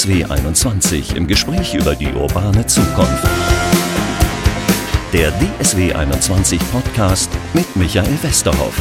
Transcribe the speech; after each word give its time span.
DSW 0.00 0.24
21 0.24 1.14
im 1.14 1.26
Gespräch 1.26 1.74
über 1.74 1.94
die 1.94 2.10
urbane 2.10 2.66
Zukunft. 2.66 3.22
Der 5.12 5.30
DSW 5.32 5.92
21 5.92 6.58
Podcast 6.72 7.30
mit 7.52 7.76
Michael 7.76 8.16
Westerhoff. 8.22 8.80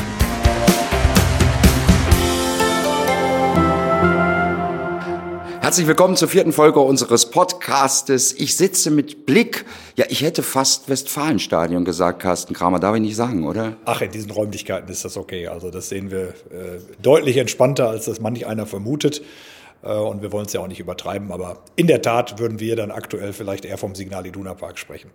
Herzlich 5.59 5.87
willkommen 5.87 6.15
zur 6.15 6.29
vierten 6.29 6.53
Folge 6.53 6.79
unseres 6.79 7.29
Podcastes. 7.29 8.31
Ich 8.31 8.55
sitze 8.55 8.89
mit 8.89 9.25
Blick, 9.25 9.65
ja, 9.97 10.05
ich 10.07 10.21
hätte 10.21 10.41
fast 10.41 10.87
Westfalenstadion 10.87 11.83
gesagt, 11.83 12.21
Carsten 12.21 12.53
Kramer, 12.53 12.79
darf 12.79 12.95
ich 12.95 13.01
nicht 13.01 13.17
sagen, 13.17 13.45
oder? 13.45 13.75
Ach, 13.83 14.01
in 14.01 14.11
diesen 14.11 14.31
Räumlichkeiten 14.31 14.89
ist 14.89 15.03
das 15.03 15.17
okay. 15.17 15.47
Also 15.47 15.69
das 15.69 15.89
sehen 15.89 16.11
wir 16.11 16.29
äh, 16.29 16.79
deutlich 17.01 17.35
entspannter, 17.35 17.89
als 17.89 18.05
das 18.05 18.21
manch 18.21 18.47
einer 18.47 18.65
vermutet. 18.65 19.21
Äh, 19.83 19.93
und 19.93 20.21
wir 20.21 20.31
wollen 20.31 20.45
es 20.45 20.53
ja 20.53 20.61
auch 20.61 20.67
nicht 20.67 20.79
übertreiben, 20.79 21.31
aber 21.31 21.57
in 21.75 21.87
der 21.87 22.01
Tat 22.01 22.39
würden 22.39 22.59
wir 22.59 22.75
dann 22.75 22.91
aktuell 22.91 23.33
vielleicht 23.33 23.65
eher 23.65 23.77
vom 23.77 23.95
Signal 23.95 24.25
Iduna 24.25 24.53
Park 24.53 24.77
sprechen. 24.77 25.11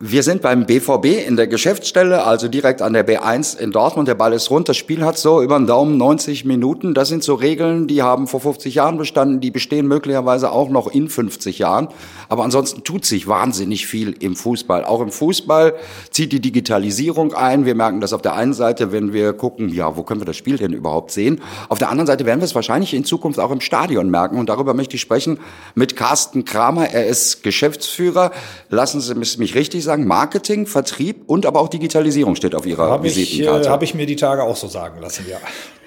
Wir 0.00 0.24
sind 0.24 0.42
beim 0.42 0.66
BVB 0.66 1.26
in 1.26 1.36
der 1.36 1.46
Geschäftsstelle, 1.46 2.24
also 2.24 2.48
direkt 2.48 2.82
an 2.82 2.94
der 2.94 3.06
B1 3.06 3.56
in 3.56 3.70
Dortmund. 3.70 4.08
Der 4.08 4.16
Ball 4.16 4.32
ist 4.32 4.50
rund. 4.50 4.68
Das 4.68 4.76
Spiel 4.76 5.04
hat 5.04 5.16
so 5.16 5.40
über 5.40 5.56
den 5.56 5.68
Daumen 5.68 5.96
90 5.96 6.44
Minuten. 6.44 6.94
Das 6.94 7.08
sind 7.08 7.22
so 7.22 7.34
Regeln, 7.34 7.86
die 7.86 8.02
haben 8.02 8.26
vor 8.26 8.40
50 8.40 8.74
Jahren 8.74 8.98
bestanden. 8.98 9.40
Die 9.40 9.52
bestehen 9.52 9.86
möglicherweise 9.86 10.50
auch 10.50 10.68
noch 10.68 10.88
in 10.88 11.08
50 11.08 11.60
Jahren. 11.60 11.88
Aber 12.34 12.42
ansonsten 12.42 12.82
tut 12.82 13.04
sich 13.04 13.28
wahnsinnig 13.28 13.86
viel 13.86 14.16
im 14.18 14.34
Fußball. 14.34 14.84
Auch 14.84 15.00
im 15.00 15.12
Fußball 15.12 15.76
zieht 16.10 16.32
die 16.32 16.40
Digitalisierung 16.40 17.32
ein. 17.32 17.64
Wir 17.64 17.76
merken 17.76 18.00
das 18.00 18.12
auf 18.12 18.22
der 18.22 18.34
einen 18.34 18.54
Seite, 18.54 18.90
wenn 18.90 19.12
wir 19.12 19.34
gucken, 19.34 19.68
ja, 19.68 19.96
wo 19.96 20.02
können 20.02 20.20
wir 20.20 20.24
das 20.24 20.36
Spiel 20.36 20.56
denn 20.56 20.72
überhaupt 20.72 21.12
sehen? 21.12 21.40
Auf 21.68 21.78
der 21.78 21.90
anderen 21.90 22.08
Seite 22.08 22.26
werden 22.26 22.40
wir 22.40 22.44
es 22.46 22.56
wahrscheinlich 22.56 22.92
in 22.92 23.04
Zukunft 23.04 23.38
auch 23.38 23.52
im 23.52 23.60
Stadion 23.60 24.10
merken. 24.10 24.36
Und 24.36 24.48
darüber 24.48 24.74
möchte 24.74 24.96
ich 24.96 25.00
sprechen 25.00 25.38
mit 25.76 25.94
Carsten 25.94 26.44
Kramer. 26.44 26.90
Er 26.90 27.06
ist 27.06 27.44
Geschäftsführer. 27.44 28.32
Lassen 28.68 29.00
Sie 29.00 29.14
mich 29.14 29.54
richtig 29.54 29.84
sagen, 29.84 30.04
Marketing, 30.04 30.66
Vertrieb 30.66 31.22
und 31.28 31.46
aber 31.46 31.60
auch 31.60 31.68
Digitalisierung 31.68 32.34
steht 32.34 32.56
auf 32.56 32.66
Ihrer 32.66 32.90
hab 32.90 33.04
Visitenkarte. 33.04 33.68
Äh, 33.68 33.70
Habe 33.70 33.84
ich 33.84 33.94
mir 33.94 34.06
die 34.06 34.16
Tage 34.16 34.42
auch 34.42 34.56
so 34.56 34.66
sagen 34.66 35.00
lassen, 35.00 35.24
ja. 35.30 35.38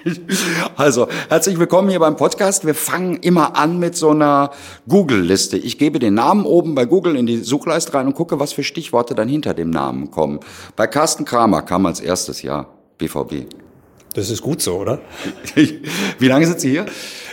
Also, 0.76 1.08
herzlich 1.28 1.58
willkommen 1.58 1.88
hier 1.90 1.98
beim 1.98 2.16
Podcast. 2.16 2.66
Wir 2.66 2.74
fangen 2.74 3.16
immer 3.16 3.56
an 3.56 3.78
mit 3.78 3.96
so 3.96 4.10
einer 4.10 4.50
Google-Liste. 4.88 5.56
Ich 5.56 5.78
gebe 5.78 5.98
den 5.98 6.14
Namen 6.14 6.44
oben 6.44 6.74
bei 6.74 6.84
Google 6.84 7.16
in 7.16 7.26
die 7.26 7.38
Suchleiste 7.38 7.94
rein 7.94 8.06
und 8.06 8.14
gucke, 8.14 8.38
was 8.38 8.52
für 8.52 8.62
Stichworte 8.62 9.14
dann 9.14 9.28
hinter 9.28 9.54
dem 9.54 9.70
Namen 9.70 10.10
kommen. 10.10 10.40
Bei 10.76 10.86
Carsten 10.86 11.24
Kramer 11.24 11.62
kam 11.62 11.86
als 11.86 12.00
erstes 12.00 12.42
Jahr 12.42 12.66
BVB. 12.98 13.46
Das 14.14 14.30
ist 14.30 14.42
gut 14.42 14.62
so, 14.62 14.76
oder? 14.78 15.00
Wie 16.18 16.28
lange 16.28 16.46
sind 16.46 16.60
Sie 16.60 16.70
hier? 16.70 16.86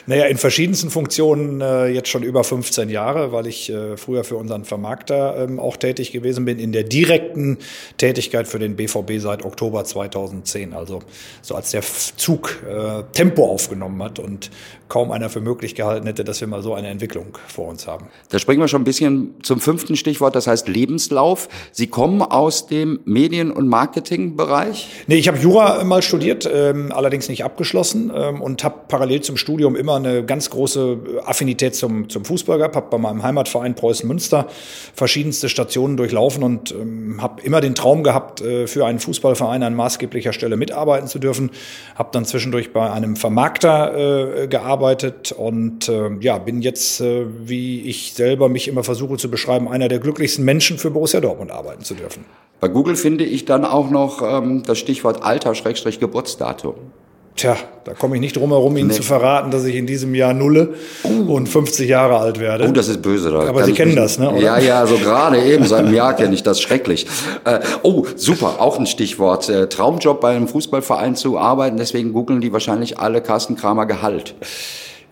Naja, 0.08 0.26
in 0.26 0.38
verschiedensten 0.38 0.92
Funktionen 0.92 1.62
äh, 1.62 1.88
jetzt 1.88 2.10
schon 2.10 2.22
über 2.22 2.44
15 2.44 2.90
Jahre, 2.90 3.32
weil 3.32 3.48
ich 3.48 3.72
äh, 3.72 3.98
früher 3.98 4.24
für 4.24 4.36
unseren 4.36 4.64
Vermarkter 4.64 5.44
ähm, 5.44 5.60
auch 5.60 5.78
tätig 5.78 6.12
gewesen 6.12 6.46
bin, 6.46 6.60
in 6.60 6.72
der 6.72 6.84
direkten 6.84 7.58
Tätigkeit 7.98 8.48
für 8.48 8.60
den 8.60 8.76
BVB 8.76 9.20
seit 9.20 9.44
Oktober 9.44 9.84
2010. 9.84 10.74
Also 10.74 11.00
so 11.42 11.56
als 11.56 11.72
der 11.72 11.82
Zug 11.82 12.64
äh, 12.70 13.04
Tempo 13.14 13.50
aufgenommen 13.50 14.04
hat 14.04 14.20
und 14.20 14.52
kaum 14.88 15.12
einer 15.12 15.30
für 15.30 15.42
möglich 15.42 15.74
gehalten 15.74 16.06
hätte, 16.06 16.24
dass 16.24 16.42
wir 16.42 16.48
mal 16.48 16.62
so 16.62 16.76
eine 16.76 16.90
Entwicklung 16.90 17.38
vor 17.48 17.68
uns 17.68 17.88
haben. 17.88 18.08
Da 18.30 18.38
springen 18.38 18.62
wir 18.62 18.68
schon 18.68 18.82
ein 18.82 18.86
bisschen 18.86 19.34
zum 19.42 19.60
fünften 19.60 19.96
Stichwort, 19.96 20.36
das 20.36 20.46
heißt 20.46 20.68
Lebenslauf. 20.68 21.50
Sie 21.72 21.88
kommen 21.88 22.22
aus 22.22 22.68
dem 22.68 23.00
Medien- 23.06 23.52
und 23.52 23.68
Marketingbereich? 23.68 24.88
Nee, 25.08 25.16
ich 25.16 25.28
habe 25.28 25.40
Jura 25.40 25.84
mal 25.84 26.04
studiert, 26.04 26.48
ähm, 26.52 26.92
allerdings 26.92 27.30
nicht 27.30 27.44
abgeschlossen 27.44 28.12
ähm, 28.16 28.42
und 28.42 28.64
habe 28.64 28.82
parallel 28.88 29.22
zum 29.22 29.38
Studium 29.38 29.76
immer 29.76 29.95
immer 29.96 30.10
eine 30.10 30.26
ganz 30.26 30.50
große 30.50 30.98
Affinität 31.26 31.76
zum, 31.76 32.10
zum 32.10 32.26
Fußball 32.26 32.58
gehabt, 32.58 32.76
habe 32.76 32.88
bei 32.90 32.98
meinem 32.98 33.24
Heimatverein 33.24 33.76
Preußen 33.76 34.08
Münster 34.08 34.48
verschiedenste 34.94 35.50
Stationen 35.50 35.98
durchlaufen 35.98 36.44
und 36.44 36.72
ähm, 36.72 37.22
habe 37.22 37.42
immer 37.42 37.62
den 37.62 37.76
Traum 37.76 38.04
gehabt, 38.04 38.42
äh, 38.42 38.68
für 38.68 38.86
einen 38.86 39.00
Fußballverein 39.00 39.64
an 39.64 39.76
maßgeblicher 39.76 40.34
Stelle 40.34 40.58
mitarbeiten 40.58 41.08
zu 41.08 41.20
dürfen. 41.20 41.52
Habe 41.96 42.10
dann 42.12 42.26
zwischendurch 42.26 42.74
bei 42.74 42.90
einem 42.92 43.16
Vermarkter 43.16 44.44
äh, 44.44 44.48
gearbeitet 44.48 45.32
und 45.32 45.90
äh, 45.90 46.12
ja, 46.20 46.38
bin 46.38 46.62
jetzt, 46.62 47.02
äh, 47.02 47.26
wie 47.46 47.82
ich 47.82 48.14
selber 48.14 48.50
mich 48.50 48.68
immer 48.68 48.84
versuche 48.84 49.18
zu 49.18 49.30
beschreiben, 49.30 49.68
einer 49.68 49.88
der 49.88 50.00
glücklichsten 50.00 50.44
Menschen 50.46 50.78
für 50.78 50.92
Borussia 50.92 51.22
Dortmund 51.22 51.52
arbeiten 51.52 51.84
zu 51.84 51.94
dürfen. 51.94 52.26
Bei 52.60 52.68
Google 52.68 52.96
finde 52.96 53.26
ich 53.26 53.46
dann 53.46 53.66
auch 53.66 53.90
noch 53.90 54.22
ähm, 54.22 54.64
das 54.66 54.80
Stichwort 54.80 55.24
Alter-Geburtsdatum. 55.24 56.76
Tja, 57.36 57.58
da 57.84 57.94
komme 57.94 58.16
ich 58.16 58.22
nicht 58.22 58.38
drum 58.38 58.52
herum, 58.52 58.78
Ihnen 58.78 58.88
nee. 58.88 58.94
zu 58.94 59.04
verraten, 59.04 59.52
dass 59.52 59.66
ich 59.66 59.76
in 59.76 59.86
diesem 59.86 60.16
Jahr 60.16 60.34
nulle 60.34 60.76
uh. 61.04 61.34
und 61.34 61.50
50 61.50 61.90
Jahre 61.90 62.18
alt 62.18 62.40
werde. 62.40 62.66
Oh, 62.66 62.72
das 62.72 62.88
ist 62.88 63.02
böse. 63.02 63.30
Da 63.30 63.42
Aber 63.42 63.66
Sie 63.66 63.74
kennen 63.74 63.94
das, 63.94 64.18
ne? 64.18 64.32
Oder? 64.32 64.40
Ja, 64.40 64.58
ja, 64.58 64.88
so 64.88 64.98
gerade 64.98 65.44
eben, 65.44 65.66
seit 65.66 65.80
einem 65.80 65.94
Jahr 65.94 66.16
kenne 66.16 66.34
ich 66.34 66.44
das 66.44 66.62
schrecklich. 66.62 67.06
Äh, 67.44 67.60
oh, 67.84 68.06
super, 68.16 68.62
auch 68.62 68.80
ein 68.80 68.86
Stichwort. 68.86 69.50
Äh, 69.50 69.68
Traumjob 69.68 70.22
bei 70.22 70.34
einem 70.34 70.48
Fußballverein 70.48 71.18
zu 71.18 71.38
arbeiten, 71.38 71.76
deswegen 71.76 72.14
googeln 72.14 72.40
die 72.40 72.54
wahrscheinlich 72.54 73.00
alle 73.00 73.22
Carsten 73.22 73.58
Kramer 73.58 73.86
Gehalt. 73.86 74.34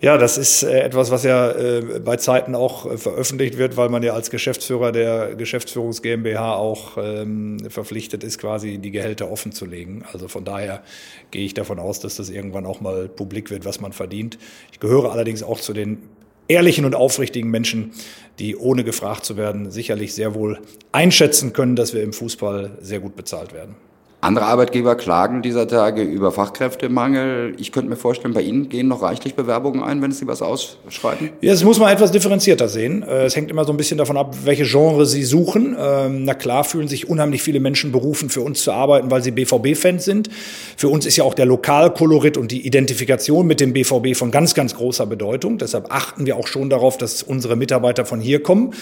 Ja, 0.00 0.18
das 0.18 0.36
ist 0.36 0.62
äh, 0.62 0.80
etwas, 0.80 1.10
was 1.10 1.22
ja 1.24 1.50
äh, 1.52 2.00
bei 2.04 2.16
Zeiten 2.16 2.54
auch 2.54 2.90
äh, 2.90 2.98
veröffentlicht 2.98 3.58
wird, 3.58 3.76
weil 3.76 3.88
man 3.88 4.02
ja 4.02 4.12
als 4.12 4.30
Geschäftsführer 4.30 4.92
der 4.92 5.34
Geschäftsführungs 5.34 6.02
GmbH 6.02 6.56
auch 6.56 6.98
ähm, 6.98 7.58
verpflichtet 7.68 8.24
ist, 8.24 8.38
quasi 8.38 8.78
die 8.78 8.90
Gehälter 8.90 9.30
offen 9.30 9.52
zu 9.52 9.64
legen. 9.64 10.04
Also 10.12 10.28
von 10.28 10.44
daher 10.44 10.82
gehe 11.30 11.44
ich 11.44 11.54
davon 11.54 11.78
aus, 11.78 12.00
dass 12.00 12.16
das 12.16 12.28
irgendwann 12.28 12.66
auch 12.66 12.80
mal 12.80 13.08
publik 13.08 13.50
wird, 13.50 13.64
was 13.64 13.80
man 13.80 13.92
verdient. 13.92 14.38
Ich 14.72 14.80
gehöre 14.80 15.12
allerdings 15.12 15.42
auch 15.42 15.60
zu 15.60 15.72
den 15.72 16.02
ehrlichen 16.48 16.84
und 16.84 16.94
aufrichtigen 16.94 17.50
Menschen, 17.50 17.92
die 18.38 18.56
ohne 18.56 18.84
gefragt 18.84 19.24
zu 19.24 19.36
werden 19.36 19.70
sicherlich 19.70 20.12
sehr 20.14 20.34
wohl 20.34 20.58
einschätzen 20.92 21.52
können, 21.52 21.76
dass 21.76 21.94
wir 21.94 22.02
im 22.02 22.12
Fußball 22.12 22.78
sehr 22.80 23.00
gut 23.00 23.16
bezahlt 23.16 23.54
werden. 23.54 23.76
Andere 24.24 24.46
Arbeitgeber 24.46 24.94
klagen 24.94 25.42
dieser 25.42 25.68
Tage 25.68 26.00
über 26.00 26.32
Fachkräftemangel. 26.32 27.56
Ich 27.58 27.72
könnte 27.72 27.90
mir 27.90 27.96
vorstellen, 27.96 28.32
bei 28.32 28.40
Ihnen 28.40 28.70
gehen 28.70 28.88
noch 28.88 29.02
reichlich 29.02 29.34
Bewerbungen 29.34 29.82
ein, 29.82 30.00
wenn 30.00 30.12
Sie 30.12 30.26
was 30.26 30.40
ausschreiben? 30.40 31.28
Ja, 31.42 31.52
das 31.52 31.62
muss 31.62 31.78
man 31.78 31.92
etwas 31.92 32.10
differenzierter 32.10 32.68
sehen. 32.68 33.02
Äh, 33.02 33.26
es 33.26 33.36
hängt 33.36 33.50
immer 33.50 33.66
so 33.66 33.74
ein 33.74 33.76
bisschen 33.76 33.98
davon 33.98 34.16
ab, 34.16 34.34
welche 34.44 34.64
Genre 34.64 35.04
Sie 35.04 35.24
suchen. 35.24 35.76
Ähm, 35.78 36.24
na 36.24 36.32
klar 36.32 36.64
fühlen 36.64 36.88
sich 36.88 37.06
unheimlich 37.06 37.42
viele 37.42 37.60
Menschen 37.60 37.92
berufen, 37.92 38.30
für 38.30 38.40
uns 38.40 38.62
zu 38.62 38.72
arbeiten, 38.72 39.10
weil 39.10 39.22
sie 39.22 39.30
BVB-Fans 39.30 40.06
sind. 40.06 40.30
Für 40.78 40.88
uns 40.88 41.04
ist 41.04 41.16
ja 41.16 41.24
auch 41.24 41.34
der 41.34 41.44
Lokalkolorit 41.44 42.38
und 42.38 42.50
die 42.50 42.66
Identifikation 42.66 43.46
mit 43.46 43.60
dem 43.60 43.74
BVB 43.74 44.16
von 44.16 44.30
ganz, 44.30 44.54
ganz 44.54 44.74
großer 44.74 45.04
Bedeutung. 45.04 45.58
Deshalb 45.58 45.92
achten 45.92 46.24
wir 46.24 46.38
auch 46.38 46.46
schon 46.46 46.70
darauf, 46.70 46.96
dass 46.96 47.22
unsere 47.22 47.56
Mitarbeiter 47.56 48.06
von 48.06 48.20
hier 48.20 48.42
kommen. 48.42 48.72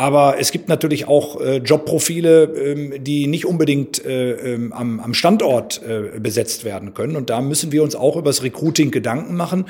Aber 0.00 0.36
es 0.38 0.52
gibt 0.52 0.68
natürlich 0.68 1.08
auch 1.08 1.40
äh, 1.40 1.56
Jobprofile, 1.56 2.44
ähm, 2.44 3.02
die 3.02 3.26
nicht 3.26 3.44
unbedingt 3.44 4.04
äh, 4.06 4.54
ähm, 4.54 4.72
am, 4.72 5.00
am 5.00 5.12
Standort 5.12 5.82
äh, 5.82 6.20
besetzt 6.20 6.64
werden 6.64 6.94
können. 6.94 7.16
Und 7.16 7.30
da 7.30 7.40
müssen 7.40 7.72
wir 7.72 7.82
uns 7.82 7.96
auch 7.96 8.14
über 8.14 8.30
das 8.30 8.44
Recruiting 8.44 8.92
Gedanken 8.92 9.34
machen, 9.34 9.64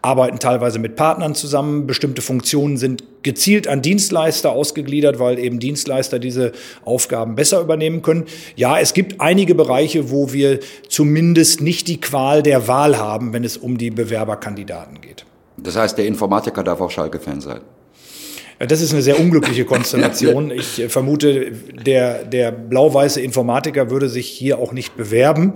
arbeiten 0.00 0.38
teilweise 0.38 0.78
mit 0.78 0.96
Partnern 0.96 1.34
zusammen. 1.34 1.86
Bestimmte 1.86 2.22
Funktionen 2.22 2.78
sind 2.78 3.04
gezielt 3.22 3.68
an 3.68 3.82
Dienstleister 3.82 4.52
ausgegliedert, 4.52 5.18
weil 5.18 5.38
eben 5.38 5.60
Dienstleister 5.60 6.18
diese 6.18 6.52
Aufgaben 6.86 7.34
besser 7.34 7.60
übernehmen 7.60 8.00
können. 8.00 8.24
Ja, 8.56 8.78
es 8.78 8.94
gibt 8.94 9.20
einige 9.20 9.54
Bereiche, 9.54 10.10
wo 10.10 10.32
wir 10.32 10.60
zumindest 10.88 11.60
nicht 11.60 11.88
die 11.88 12.00
Qual 12.00 12.42
der 12.42 12.68
Wahl 12.68 12.98
haben, 12.98 13.34
wenn 13.34 13.44
es 13.44 13.58
um 13.58 13.76
die 13.76 13.90
Bewerberkandidaten 13.90 15.02
geht. 15.02 15.26
Das 15.58 15.76
heißt, 15.76 15.98
der 15.98 16.06
Informatiker 16.06 16.64
darf 16.64 16.80
auch 16.80 16.90
Schalke-Fan 16.90 17.42
sein. 17.42 17.60
Das 18.58 18.80
ist 18.80 18.92
eine 18.92 19.02
sehr 19.02 19.18
unglückliche 19.18 19.64
Konstellation. 19.64 20.50
Ich 20.50 20.84
vermute, 20.88 21.52
der, 21.52 22.24
der 22.24 22.52
blau-weiße 22.52 23.20
Informatiker 23.20 23.90
würde 23.90 24.08
sich 24.08 24.28
hier 24.28 24.58
auch 24.58 24.72
nicht 24.72 24.96
bewerben. 24.96 25.54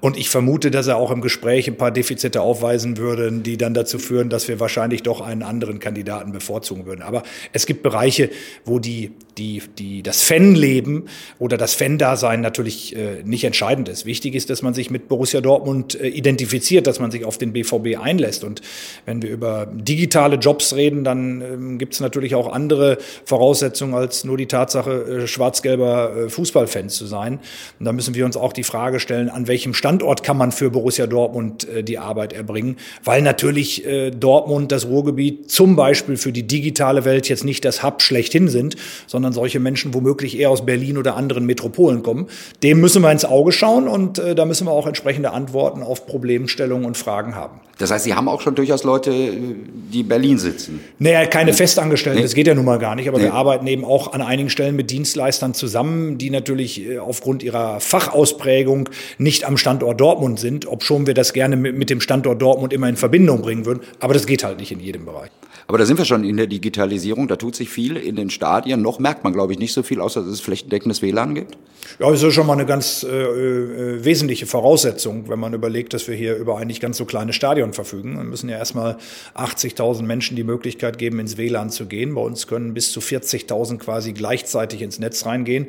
Und 0.00 0.16
ich 0.16 0.30
vermute, 0.30 0.70
dass 0.70 0.86
er 0.86 0.96
auch 0.96 1.10
im 1.10 1.20
Gespräch 1.20 1.66
ein 1.66 1.76
paar 1.76 1.90
Defizite 1.90 2.40
aufweisen 2.40 2.98
würde, 2.98 3.32
die 3.32 3.56
dann 3.56 3.74
dazu 3.74 3.98
führen, 3.98 4.28
dass 4.30 4.46
wir 4.46 4.60
wahrscheinlich 4.60 5.02
doch 5.02 5.20
einen 5.20 5.42
anderen 5.42 5.80
Kandidaten 5.80 6.30
bevorzugen 6.30 6.86
würden. 6.86 7.02
Aber 7.02 7.24
es 7.52 7.66
gibt 7.66 7.82
Bereiche, 7.82 8.30
wo 8.64 8.78
die, 8.78 9.10
die, 9.38 9.60
die, 9.76 10.04
das 10.04 10.22
Fanleben 10.22 11.08
oder 11.40 11.56
das 11.56 11.74
Fan-Dasein 11.74 12.40
natürlich 12.40 12.94
äh, 12.94 13.24
nicht 13.24 13.42
entscheidend 13.42 13.88
ist. 13.88 14.06
Wichtig 14.06 14.36
ist, 14.36 14.50
dass 14.50 14.62
man 14.62 14.72
sich 14.72 14.90
mit 14.90 15.08
Borussia 15.08 15.40
Dortmund 15.40 16.00
äh, 16.00 16.06
identifiziert, 16.06 16.86
dass 16.86 17.00
man 17.00 17.10
sich 17.10 17.24
auf 17.24 17.36
den 17.36 17.52
BVB 17.52 17.98
einlässt. 18.00 18.44
Und 18.44 18.62
wenn 19.04 19.20
wir 19.20 19.30
über 19.30 19.66
digitale 19.66 20.36
Jobs 20.36 20.76
reden, 20.76 21.02
dann 21.02 21.40
ähm, 21.40 21.78
gibt 21.78 21.94
es 21.94 22.00
natürlich 22.00 22.36
auch 22.36 22.37
andere 22.46 22.98
Voraussetzungen 23.24 23.94
als 23.94 24.24
nur 24.24 24.36
die 24.36 24.46
Tatsache, 24.46 24.90
äh, 24.90 25.26
schwarz-gelber 25.26 26.12
äh, 26.16 26.28
Fußballfans 26.28 26.94
zu 26.94 27.06
sein. 27.06 27.40
Und 27.78 27.84
da 27.84 27.92
müssen 27.92 28.14
wir 28.14 28.24
uns 28.24 28.36
auch 28.36 28.52
die 28.52 28.62
Frage 28.62 29.00
stellen, 29.00 29.28
an 29.28 29.48
welchem 29.48 29.74
Standort 29.74 30.22
kann 30.22 30.36
man 30.36 30.52
für 30.52 30.70
Borussia 30.70 31.06
Dortmund 31.06 31.68
äh, 31.68 31.82
die 31.82 31.98
Arbeit 31.98 32.32
erbringen? 32.32 32.76
Weil 33.04 33.22
natürlich 33.22 33.84
Dortmund, 34.18 34.72
das 34.72 34.86
Ruhrgebiet 34.86 35.50
zum 35.50 35.76
Beispiel 35.76 36.16
für 36.16 36.32
die 36.32 36.46
digitale 36.46 37.04
Welt 37.04 37.28
jetzt 37.28 37.44
nicht 37.44 37.64
das 37.64 37.82
Hub 37.82 38.02
schlechthin 38.02 38.48
sind, 38.48 38.76
sondern 39.06 39.32
solche 39.32 39.60
Menschen 39.60 39.94
womöglich 39.94 40.38
eher 40.38 40.50
aus 40.50 40.64
Berlin 40.64 40.98
oder 40.98 41.16
anderen 41.16 41.46
Metropolen 41.46 42.02
kommen. 42.02 42.28
Dem 42.62 42.80
müssen 42.80 43.02
wir 43.02 43.10
ins 43.10 43.24
Auge 43.24 43.52
schauen 43.52 43.88
und 43.88 44.18
da 44.18 44.44
müssen 44.44 44.66
wir 44.66 44.72
auch 44.72 44.86
entsprechende 44.86 45.32
Antworten 45.32 45.82
auf 45.82 46.06
Problemstellungen 46.06 46.86
und 46.86 46.96
Fragen 46.96 47.34
haben. 47.34 47.60
Das 47.78 47.90
heißt, 47.90 48.04
Sie 48.04 48.14
haben 48.14 48.28
auch 48.28 48.40
schon 48.40 48.54
durchaus 48.54 48.84
Leute, 48.84 49.10
die 49.12 50.00
in 50.00 50.08
Berlin 50.08 50.38
sitzen? 50.38 50.80
Naja, 50.98 51.26
keine 51.26 51.52
Festangestellten, 51.52 52.20
nee. 52.20 52.27
Das 52.28 52.34
geht 52.34 52.46
ja 52.46 52.54
nun 52.54 52.66
mal 52.66 52.78
gar 52.78 52.94
nicht, 52.94 53.08
aber 53.08 53.16
nee. 53.16 53.24
wir 53.24 53.32
arbeiten 53.32 53.66
eben 53.66 53.86
auch 53.86 54.12
an 54.12 54.20
einigen 54.20 54.50
Stellen 54.50 54.76
mit 54.76 54.90
Dienstleistern 54.90 55.54
zusammen, 55.54 56.18
die 56.18 56.28
natürlich 56.28 56.84
äh, 56.86 56.98
aufgrund 56.98 57.42
ihrer 57.42 57.80
Fachausprägung 57.80 58.90
nicht 59.16 59.44
am 59.44 59.56
Standort 59.56 59.98
Dortmund 59.98 60.38
sind, 60.38 60.66
obschon 60.66 61.06
wir 61.06 61.14
das 61.14 61.32
gerne 61.32 61.56
mit 61.56 61.88
dem 61.88 62.02
Standort 62.02 62.42
Dortmund 62.42 62.74
immer 62.74 62.86
in 62.86 62.96
Verbindung 62.96 63.40
bringen 63.40 63.64
würden, 63.64 63.80
aber 63.98 64.12
das 64.12 64.26
geht 64.26 64.44
halt 64.44 64.58
nicht 64.58 64.70
in 64.70 64.80
jedem 64.80 65.06
Bereich. 65.06 65.30
Aber 65.68 65.76
da 65.76 65.84
sind 65.84 65.98
wir 65.98 66.06
schon 66.06 66.24
in 66.24 66.38
der 66.38 66.46
Digitalisierung, 66.46 67.28
da 67.28 67.36
tut 67.36 67.54
sich 67.54 67.68
viel 67.68 67.98
in 67.98 68.16
den 68.16 68.30
Stadien. 68.30 68.80
Noch 68.80 68.98
merkt 68.98 69.22
man, 69.22 69.34
glaube 69.34 69.52
ich, 69.52 69.58
nicht 69.58 69.74
so 69.74 69.82
viel, 69.82 70.00
außer 70.00 70.22
dass 70.22 70.30
es 70.30 70.40
flächendeckendes 70.40 71.02
WLAN 71.02 71.34
gibt. 71.34 71.58
Ja, 71.98 72.10
das 72.10 72.22
ist 72.22 72.32
schon 72.32 72.46
mal 72.46 72.54
eine 72.54 72.64
ganz 72.64 73.02
äh, 73.02 73.08
äh, 73.08 74.04
wesentliche 74.04 74.46
Voraussetzung, 74.46 75.28
wenn 75.28 75.38
man 75.38 75.52
überlegt, 75.52 75.92
dass 75.92 76.08
wir 76.08 76.14
hier 76.14 76.36
über 76.36 76.56
ein 76.56 76.68
nicht 76.68 76.80
ganz 76.80 76.96
so 76.96 77.04
kleines 77.04 77.36
Stadion 77.36 77.74
verfügen. 77.74 78.16
Wir 78.16 78.24
müssen 78.24 78.48
ja 78.48 78.56
erstmal 78.56 78.96
80.000 79.34 80.04
Menschen 80.04 80.36
die 80.36 80.44
Möglichkeit 80.44 80.96
geben, 80.96 81.18
ins 81.18 81.36
WLAN 81.36 81.68
zu 81.68 81.84
gehen. 81.84 82.14
Bei 82.18 82.24
uns 82.24 82.48
können 82.48 82.74
bis 82.74 82.90
zu 82.90 82.98
40.000 82.98 83.78
quasi 83.78 84.12
gleichzeitig 84.12 84.82
ins 84.82 84.98
Netz 84.98 85.24
reingehen. 85.24 85.68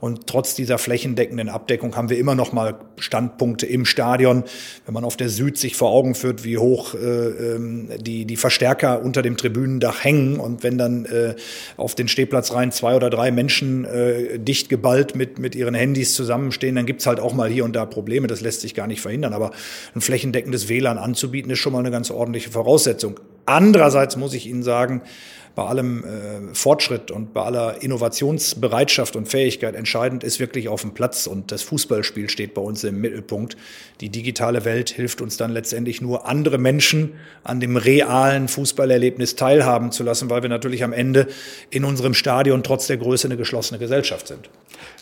Und 0.00 0.26
trotz 0.26 0.54
dieser 0.54 0.78
flächendeckenden 0.78 1.50
Abdeckung 1.50 1.94
haben 1.94 2.08
wir 2.08 2.16
immer 2.16 2.34
noch 2.34 2.54
mal 2.54 2.78
Standpunkte 2.96 3.66
im 3.66 3.84
Stadion. 3.84 4.44
Wenn 4.86 4.94
man 4.94 5.04
auf 5.04 5.18
der 5.18 5.28
Süd 5.28 5.58
sich 5.58 5.76
vor 5.76 5.90
Augen 5.90 6.14
führt, 6.14 6.42
wie 6.42 6.56
hoch 6.56 6.94
äh, 6.94 6.98
ähm, 6.98 7.90
die, 8.00 8.24
die 8.24 8.36
Verstärker 8.36 9.02
unter 9.02 9.20
dem 9.20 9.36
Tribünendach 9.36 10.02
hängen 10.02 10.40
und 10.40 10.62
wenn 10.62 10.78
dann 10.78 11.04
äh, 11.04 11.34
auf 11.76 11.94
den 11.94 12.08
Stehplatzreihen 12.08 12.72
zwei 12.72 12.96
oder 12.96 13.10
drei 13.10 13.30
Menschen 13.30 13.84
äh, 13.84 14.38
dicht 14.38 14.70
geballt 14.70 15.14
mit, 15.14 15.38
mit 15.38 15.54
ihren 15.54 15.74
Handys 15.74 16.14
zusammenstehen, 16.14 16.76
dann 16.76 16.86
gibt's 16.86 17.06
halt 17.06 17.20
auch 17.20 17.34
mal 17.34 17.50
hier 17.50 17.66
und 17.66 17.76
da 17.76 17.84
Probleme. 17.84 18.26
Das 18.26 18.40
lässt 18.40 18.62
sich 18.62 18.74
gar 18.74 18.86
nicht 18.86 19.02
verhindern. 19.02 19.34
Aber 19.34 19.50
ein 19.94 20.00
flächendeckendes 20.00 20.70
WLAN 20.70 20.96
anzubieten, 20.96 21.50
ist 21.50 21.58
schon 21.58 21.74
mal 21.74 21.80
eine 21.80 21.90
ganz 21.90 22.10
ordentliche 22.10 22.50
Voraussetzung. 22.50 23.20
Andererseits 23.44 24.16
muss 24.16 24.32
ich 24.32 24.46
Ihnen 24.46 24.62
sagen, 24.62 25.02
bei 25.60 25.66
allem 25.66 26.04
äh, 26.04 26.54
Fortschritt 26.54 27.10
und 27.10 27.34
bei 27.34 27.42
aller 27.42 27.82
Innovationsbereitschaft 27.82 29.14
und 29.14 29.28
Fähigkeit 29.28 29.74
entscheidend 29.74 30.24
ist 30.24 30.40
wirklich 30.40 30.70
auf 30.70 30.80
dem 30.80 30.94
Platz 30.94 31.26
und 31.26 31.52
das 31.52 31.60
Fußballspiel 31.60 32.30
steht 32.30 32.54
bei 32.54 32.62
uns 32.62 32.82
im 32.82 32.98
Mittelpunkt. 33.02 33.58
Die 34.00 34.08
digitale 34.08 34.64
Welt 34.64 34.88
hilft 34.88 35.20
uns 35.20 35.36
dann 35.36 35.50
letztendlich 35.50 36.00
nur, 36.00 36.26
andere 36.26 36.56
Menschen 36.56 37.12
an 37.44 37.60
dem 37.60 37.76
realen 37.76 38.48
Fußballerlebnis 38.48 39.36
teilhaben 39.36 39.92
zu 39.92 40.02
lassen, 40.02 40.30
weil 40.30 40.40
wir 40.40 40.48
natürlich 40.48 40.82
am 40.82 40.94
Ende 40.94 41.26
in 41.68 41.84
unserem 41.84 42.14
Stadion 42.14 42.62
trotz 42.62 42.86
der 42.86 42.96
Größe 42.96 43.28
eine 43.28 43.36
geschlossene 43.36 43.78
Gesellschaft 43.78 44.28
sind. 44.28 44.48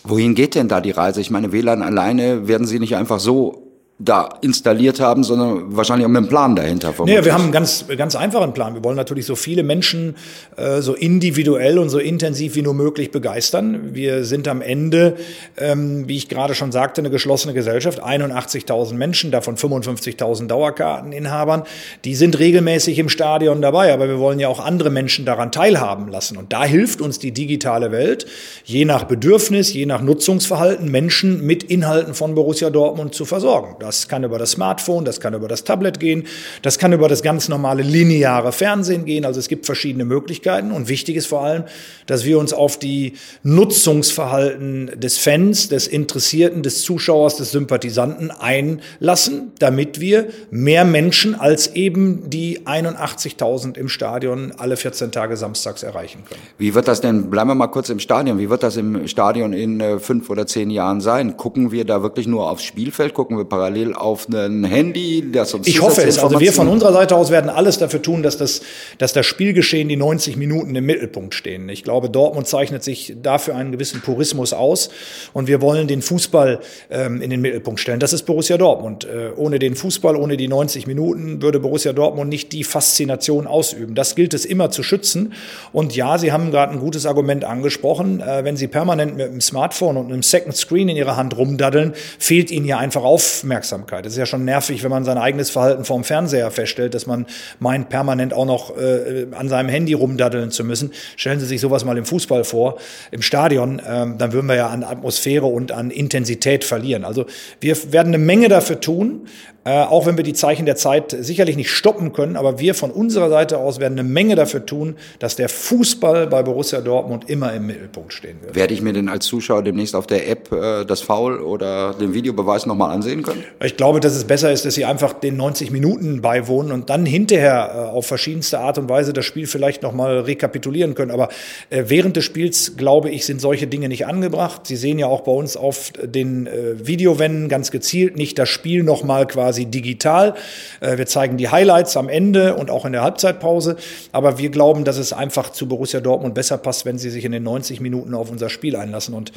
Wohin 0.02 0.34
geht 0.34 0.56
denn 0.56 0.66
da 0.66 0.80
die 0.80 0.90
Reise? 0.90 1.20
Ich 1.20 1.30
meine, 1.30 1.52
WLAN 1.52 1.82
alleine 1.82 2.48
werden 2.48 2.66
Sie 2.66 2.80
nicht 2.80 2.96
einfach 2.96 3.20
so 3.20 3.67
da 4.00 4.28
installiert 4.42 5.00
haben, 5.00 5.24
sondern 5.24 5.76
wahrscheinlich 5.76 6.06
auch 6.06 6.10
mit 6.10 6.18
einem 6.18 6.28
Plan 6.28 6.54
dahinter. 6.54 6.94
Nee, 7.04 7.24
wir 7.24 7.34
haben 7.34 7.44
einen 7.44 7.52
ganz, 7.52 7.84
ganz 7.96 8.14
einfachen 8.14 8.54
Plan. 8.54 8.74
Wir 8.74 8.84
wollen 8.84 8.96
natürlich 8.96 9.26
so 9.26 9.34
viele 9.34 9.64
Menschen 9.64 10.14
äh, 10.56 10.80
so 10.82 10.94
individuell 10.94 11.80
und 11.80 11.88
so 11.88 11.98
intensiv 11.98 12.54
wie 12.54 12.62
nur 12.62 12.74
möglich 12.74 13.10
begeistern. 13.10 13.94
Wir 13.94 14.24
sind 14.24 14.46
am 14.46 14.62
Ende, 14.62 15.16
ähm, 15.56 16.06
wie 16.06 16.16
ich 16.16 16.28
gerade 16.28 16.54
schon 16.54 16.70
sagte, 16.70 17.00
eine 17.00 17.10
geschlossene 17.10 17.54
Gesellschaft. 17.54 18.00
81.000 18.00 18.94
Menschen, 18.94 19.32
davon 19.32 19.56
55.000 19.56 20.46
Dauerkarteninhabern. 20.46 21.64
Die 22.04 22.14
sind 22.14 22.38
regelmäßig 22.38 23.00
im 23.00 23.08
Stadion 23.08 23.60
dabei, 23.60 23.92
aber 23.92 24.06
wir 24.06 24.20
wollen 24.20 24.38
ja 24.38 24.46
auch 24.46 24.64
andere 24.64 24.90
Menschen 24.90 25.24
daran 25.24 25.50
teilhaben 25.50 26.06
lassen. 26.06 26.36
Und 26.36 26.52
da 26.52 26.64
hilft 26.64 27.00
uns 27.00 27.18
die 27.18 27.32
digitale 27.32 27.90
Welt, 27.90 28.26
je 28.64 28.84
nach 28.84 29.04
Bedürfnis, 29.04 29.72
je 29.72 29.86
nach 29.86 30.02
Nutzungsverhalten, 30.02 30.88
Menschen 30.88 31.44
mit 31.44 31.64
Inhalten 31.64 32.14
von 32.14 32.36
Borussia 32.36 32.70
Dortmund 32.70 33.12
zu 33.12 33.24
versorgen. 33.24 33.74
Das 33.88 34.08
kann 34.08 34.22
über 34.22 34.38
das 34.38 34.52
Smartphone, 34.52 35.04
das 35.04 35.20
kann 35.20 35.34
über 35.34 35.48
das 35.48 35.64
Tablet 35.64 35.98
gehen, 35.98 36.24
das 36.62 36.78
kann 36.78 36.92
über 36.92 37.08
das 37.08 37.22
ganz 37.22 37.48
normale 37.48 37.82
lineare 37.82 38.52
Fernsehen 38.52 39.04
gehen. 39.04 39.24
Also 39.24 39.40
es 39.40 39.48
gibt 39.48 39.64
verschiedene 39.66 40.04
Möglichkeiten 40.04 40.72
und 40.72 40.88
wichtig 40.88 41.16
ist 41.16 41.26
vor 41.26 41.42
allem, 41.42 41.64
dass 42.06 42.24
wir 42.24 42.38
uns 42.38 42.52
auf 42.52 42.78
die 42.78 43.14
Nutzungsverhalten 43.42 44.92
des 45.00 45.18
Fans, 45.18 45.68
des 45.68 45.86
Interessierten, 45.86 46.62
des 46.62 46.82
Zuschauers, 46.82 47.36
des 47.36 47.50
Sympathisanten 47.52 48.30
einlassen, 48.30 49.52
damit 49.58 50.00
wir 50.00 50.28
mehr 50.50 50.84
Menschen 50.84 51.34
als 51.34 51.68
eben 51.74 52.28
die 52.28 52.66
81.000 52.66 53.76
im 53.78 53.88
Stadion 53.88 54.52
alle 54.58 54.76
14 54.76 55.12
Tage 55.12 55.36
samstags 55.36 55.82
erreichen 55.82 56.24
können. 56.28 56.40
Wie 56.58 56.74
wird 56.74 56.88
das 56.88 57.00
denn, 57.00 57.30
bleiben 57.30 57.48
wir 57.48 57.54
mal 57.54 57.68
kurz 57.68 57.88
im 57.88 58.00
Stadion, 58.00 58.38
wie 58.38 58.50
wird 58.50 58.62
das 58.62 58.76
im 58.76 59.08
Stadion 59.08 59.52
in 59.52 59.80
äh, 59.80 59.98
fünf 59.98 60.28
oder 60.28 60.46
zehn 60.46 60.70
Jahren 60.70 61.00
sein? 61.00 61.36
Gucken 61.36 61.72
wir 61.72 61.84
da 61.84 62.02
wirklich 62.02 62.26
nur 62.26 62.50
aufs 62.50 62.64
Spielfeld, 62.64 63.14
gucken 63.14 63.38
wir 63.38 63.44
parallel 63.44 63.77
parallel 63.78 63.94
auf 63.94 64.28
ein 64.28 64.64
Handy, 64.64 65.30
das 65.32 65.54
uns 65.54 65.66
Ich 65.66 65.80
hoffe 65.80 66.02
es. 66.02 66.18
Also 66.18 66.40
wir 66.40 66.52
von 66.52 66.68
unserer 66.68 66.92
Seite 66.92 67.16
aus 67.16 67.30
werden 67.30 67.50
alles 67.50 67.78
dafür 67.78 68.02
tun, 68.02 68.22
dass 68.22 68.36
das, 68.36 68.62
dass 68.98 69.12
das 69.12 69.26
Spielgeschehen 69.26 69.88
die 69.88 69.96
90 69.96 70.36
Minuten 70.36 70.74
im 70.74 70.86
Mittelpunkt 70.86 71.34
stehen. 71.34 71.68
Ich 71.68 71.84
glaube, 71.84 72.10
Dortmund 72.10 72.46
zeichnet 72.46 72.82
sich 72.82 73.14
dafür 73.22 73.56
einen 73.56 73.72
gewissen 73.72 74.00
Purismus 74.00 74.52
aus 74.52 74.90
und 75.32 75.48
wir 75.48 75.60
wollen 75.60 75.88
den 75.88 76.02
Fußball 76.02 76.60
ähm, 76.90 77.20
in 77.22 77.30
den 77.30 77.40
Mittelpunkt 77.40 77.80
stellen. 77.80 78.00
Das 78.00 78.12
ist 78.12 78.24
Borussia 78.24 78.56
Dortmund. 78.56 79.04
Äh, 79.04 79.30
ohne 79.36 79.58
den 79.58 79.74
Fußball, 79.74 80.16
ohne 80.16 80.36
die 80.36 80.48
90 80.48 80.86
Minuten 80.86 81.42
würde 81.42 81.60
Borussia 81.60 81.92
Dortmund 81.92 82.28
nicht 82.28 82.52
die 82.52 82.64
Faszination 82.64 83.46
ausüben. 83.46 83.94
Das 83.94 84.14
gilt 84.14 84.34
es 84.34 84.44
immer 84.44 84.70
zu 84.70 84.82
schützen. 84.82 85.32
Und 85.72 85.94
ja, 85.94 86.18
Sie 86.18 86.32
haben 86.32 86.50
gerade 86.50 86.72
ein 86.72 86.80
gutes 86.80 87.06
Argument 87.06 87.44
angesprochen. 87.44 88.20
Äh, 88.20 88.44
wenn 88.44 88.56
Sie 88.56 88.68
permanent 88.68 89.16
mit 89.16 89.28
einem 89.28 89.40
Smartphone 89.40 89.96
und 89.96 90.06
einem 90.06 90.22
Second 90.22 90.56
Screen 90.56 90.88
in 90.88 90.96
Ihrer 90.96 91.16
Hand 91.16 91.36
rumdaddeln, 91.36 91.92
fehlt 92.18 92.50
Ihnen 92.50 92.66
ja 92.66 92.78
einfach 92.78 93.02
Aufmerksamkeit. 93.02 93.67
Aufmerksamkeit. 93.68 94.06
Es 94.06 94.12
ist 94.12 94.18
ja 94.18 94.26
schon 94.26 94.44
nervig, 94.44 94.82
wenn 94.82 94.90
man 94.90 95.04
sein 95.04 95.18
eigenes 95.18 95.50
Verhalten 95.50 95.84
vorm 95.84 96.04
Fernseher 96.04 96.50
feststellt, 96.50 96.94
dass 96.94 97.06
man 97.06 97.26
meint, 97.58 97.88
permanent 97.88 98.32
auch 98.32 98.46
noch 98.46 98.76
äh, 98.76 99.26
an 99.32 99.48
seinem 99.48 99.68
Handy 99.68 99.92
rumdaddeln 99.92 100.50
zu 100.50 100.64
müssen. 100.64 100.92
Stellen 101.16 101.40
Sie 101.40 101.46
sich 101.46 101.60
sowas 101.60 101.84
mal 101.84 101.96
im 101.98 102.04
Fußball 102.04 102.44
vor, 102.44 102.78
im 103.10 103.22
Stadion, 103.22 103.80
ähm, 103.86 104.18
dann 104.18 104.32
würden 104.32 104.46
wir 104.46 104.56
ja 104.56 104.68
an 104.68 104.84
Atmosphäre 104.84 105.46
und 105.46 105.72
an 105.72 105.90
Intensität 105.90 106.64
verlieren. 106.64 107.04
Also 107.04 107.26
wir 107.60 107.76
werden 107.92 108.08
eine 108.08 108.18
Menge 108.18 108.48
dafür 108.48 108.80
tun, 108.80 109.26
äh, 109.68 109.82
auch 109.82 110.06
wenn 110.06 110.16
wir 110.16 110.24
die 110.24 110.32
Zeichen 110.32 110.64
der 110.64 110.76
Zeit 110.76 111.14
sicherlich 111.20 111.54
nicht 111.56 111.70
stoppen 111.70 112.14
können, 112.14 112.36
aber 112.36 112.58
wir 112.58 112.74
von 112.74 112.90
unserer 112.90 113.28
Seite 113.28 113.58
aus 113.58 113.78
werden 113.78 113.98
eine 113.98 114.08
Menge 114.08 114.34
dafür 114.34 114.64
tun, 114.64 114.96
dass 115.18 115.36
der 115.36 115.50
Fußball 115.50 116.26
bei 116.26 116.42
Borussia 116.42 116.80
Dortmund 116.80 117.28
immer 117.28 117.52
im 117.52 117.66
Mittelpunkt 117.66 118.14
stehen 118.14 118.38
wird. 118.40 118.54
Werde 118.54 118.72
ich 118.72 118.80
mir 118.80 118.94
denn 118.94 119.10
als 119.10 119.26
Zuschauer 119.26 119.62
demnächst 119.62 119.94
auf 119.94 120.06
der 120.06 120.26
App 120.26 120.50
äh, 120.52 120.86
das 120.86 121.02
Foul 121.02 121.40
oder 121.40 121.92
den 121.92 122.14
Videobeweis 122.14 122.64
nochmal 122.64 122.92
ansehen 122.92 123.22
können? 123.22 123.44
Ich 123.62 123.76
glaube, 123.76 124.00
dass 124.00 124.16
es 124.16 124.24
besser 124.24 124.50
ist, 124.50 124.64
dass 124.64 124.74
Sie 124.74 124.86
einfach 124.86 125.12
den 125.12 125.36
90 125.36 125.70
Minuten 125.70 126.22
beiwohnen 126.22 126.72
und 126.72 126.88
dann 126.88 127.04
hinterher 127.04 127.90
äh, 127.92 127.94
auf 127.94 128.06
verschiedenste 128.06 128.60
Art 128.60 128.78
und 128.78 128.88
Weise 128.88 129.12
das 129.12 129.26
Spiel 129.26 129.46
vielleicht 129.46 129.82
nochmal 129.82 130.20
rekapitulieren 130.20 130.94
können. 130.94 131.10
Aber 131.10 131.28
äh, 131.68 131.84
während 131.88 132.16
des 132.16 132.24
Spiels, 132.24 132.78
glaube 132.78 133.10
ich, 133.10 133.26
sind 133.26 133.42
solche 133.42 133.66
Dinge 133.66 133.90
nicht 133.90 134.06
angebracht. 134.06 134.66
Sie 134.66 134.76
sehen 134.76 134.98
ja 134.98 135.08
auch 135.08 135.20
bei 135.20 135.32
uns 135.32 135.58
auf 135.58 135.92
den 136.02 136.46
äh, 136.46 136.86
Videowänden 136.86 137.50
ganz 137.50 137.70
gezielt 137.70 138.16
nicht 138.16 138.38
das 138.38 138.48
Spiel 138.48 138.82
nochmal 138.82 139.26
quasi 139.26 139.57
quasi 139.58 139.66
digital. 139.66 140.34
Äh, 140.80 140.98
wir 140.98 141.06
zeigen 141.06 141.36
die 141.36 141.48
Highlights 141.48 141.96
am 141.96 142.08
Ende 142.08 142.54
und 142.54 142.70
auch 142.70 142.84
in 142.84 142.92
der 142.92 143.02
Halbzeitpause. 143.02 143.76
Aber 144.12 144.38
wir 144.38 144.50
glauben, 144.50 144.84
dass 144.84 144.98
es 144.98 145.12
einfach 145.12 145.50
zu 145.50 145.66
Borussia 145.66 146.00
Dortmund 146.00 146.34
besser 146.34 146.58
passt, 146.58 146.86
wenn 146.86 146.98
sie 146.98 147.10
sich 147.10 147.24
in 147.24 147.32
den 147.32 147.42
90 147.42 147.80
Minuten 147.80 148.14
auf 148.14 148.30
unser 148.30 148.48
Spiel 148.48 148.76
einlassen. 148.76 149.14
Und 149.14 149.32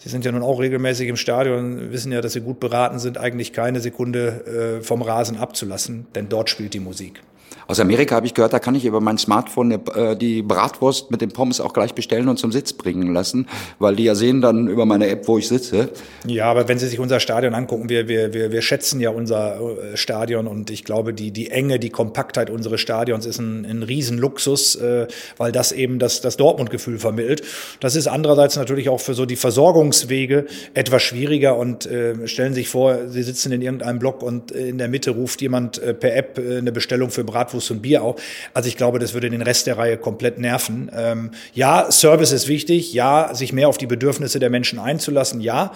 Sie 0.00 0.10
sind 0.10 0.22
ja 0.22 0.32
nun 0.32 0.42
auch 0.42 0.60
regelmäßig 0.60 1.08
im 1.08 1.16
Stadion, 1.16 1.90
wissen 1.90 2.12
ja, 2.12 2.20
dass 2.20 2.34
Sie 2.34 2.42
gut 2.42 2.60
beraten 2.60 2.98
sind, 2.98 3.16
eigentlich 3.16 3.54
keine 3.54 3.80
Sekunde 3.80 4.78
äh, 4.80 4.82
vom 4.82 5.00
Rasen 5.00 5.38
abzulassen, 5.38 6.06
denn 6.14 6.28
dort 6.28 6.50
spielt 6.50 6.74
die 6.74 6.80
Musik. 6.80 7.22
Aus 7.66 7.80
Amerika 7.80 8.16
habe 8.16 8.26
ich 8.26 8.34
gehört, 8.34 8.52
da 8.52 8.58
kann 8.58 8.74
ich 8.74 8.84
über 8.84 9.00
mein 9.00 9.18
Smartphone 9.18 9.72
äh, 9.72 10.16
die 10.16 10.42
Bratwurst 10.42 11.10
mit 11.10 11.20
dem 11.20 11.30
Pommes 11.30 11.60
auch 11.60 11.72
gleich 11.72 11.94
bestellen 11.94 12.28
und 12.28 12.38
zum 12.38 12.52
Sitz 12.52 12.72
bringen 12.72 13.12
lassen, 13.12 13.46
weil 13.78 13.96
die 13.96 14.04
ja 14.04 14.14
sehen 14.14 14.40
dann 14.40 14.68
über 14.68 14.86
meine 14.86 15.08
App, 15.08 15.26
wo 15.28 15.38
ich 15.38 15.48
sitze. 15.48 15.90
Ja, 16.26 16.46
aber 16.50 16.68
wenn 16.68 16.78
Sie 16.78 16.86
sich 16.86 16.98
unser 16.98 17.20
Stadion 17.20 17.54
angucken, 17.54 17.88
wir, 17.88 18.08
wir, 18.08 18.34
wir, 18.34 18.52
wir 18.52 18.62
schätzen 18.62 19.00
ja 19.00 19.10
unser 19.10 19.56
äh, 19.60 19.96
Stadion 19.96 20.46
und 20.46 20.70
ich 20.70 20.84
glaube, 20.84 21.14
die, 21.14 21.30
die 21.30 21.50
Enge, 21.50 21.78
die 21.78 21.90
Kompaktheit 21.90 22.50
unseres 22.50 22.80
Stadions 22.80 23.26
ist 23.26 23.38
ein, 23.38 23.64
ein 23.64 23.82
Riesenluxus, 23.82 24.76
äh, 24.76 25.06
weil 25.36 25.52
das 25.52 25.72
eben 25.72 25.98
das, 25.98 26.20
das 26.20 26.36
Dortmund-Gefühl 26.36 26.98
vermittelt. 26.98 27.42
Das 27.80 27.96
ist 27.96 28.06
andererseits 28.06 28.56
natürlich 28.56 28.88
auch 28.88 29.00
für 29.00 29.14
so 29.14 29.26
die 29.26 29.36
Versorgungswege 29.36 30.46
etwas 30.74 31.02
schwieriger 31.02 31.56
und 31.56 31.86
äh, 31.86 32.28
stellen 32.28 32.52
Sie 32.52 32.60
sich 32.60 32.68
vor, 32.68 33.08
Sie 33.08 33.22
sitzen 33.22 33.52
in 33.52 33.62
irgendeinem 33.62 33.98
Block 33.98 34.22
und 34.22 34.50
in 34.50 34.78
der 34.78 34.88
Mitte 34.88 35.12
ruft 35.12 35.40
jemand 35.40 35.78
äh, 35.78 35.94
per 35.94 36.14
App 36.14 36.38
äh, 36.38 36.58
eine 36.58 36.72
Bestellung 36.72 37.10
für 37.10 37.24
Bratwurst 37.24 37.53
Bratwurst 37.54 37.70
und 37.70 37.82
Bier 37.82 38.02
auch. 38.02 38.16
Also 38.52 38.68
ich 38.68 38.76
glaube, 38.76 38.98
das 38.98 39.14
würde 39.14 39.30
den 39.30 39.42
Rest 39.42 39.66
der 39.66 39.78
Reihe 39.78 39.96
komplett 39.96 40.38
nerven. 40.38 40.90
Ähm, 40.94 41.30
ja, 41.54 41.90
Service 41.90 42.32
ist 42.32 42.48
wichtig. 42.48 42.92
Ja, 42.92 43.34
sich 43.34 43.52
mehr 43.52 43.68
auf 43.68 43.78
die 43.78 43.86
Bedürfnisse 43.86 44.38
der 44.38 44.50
Menschen 44.50 44.78
einzulassen. 44.78 45.40
Ja, 45.40 45.72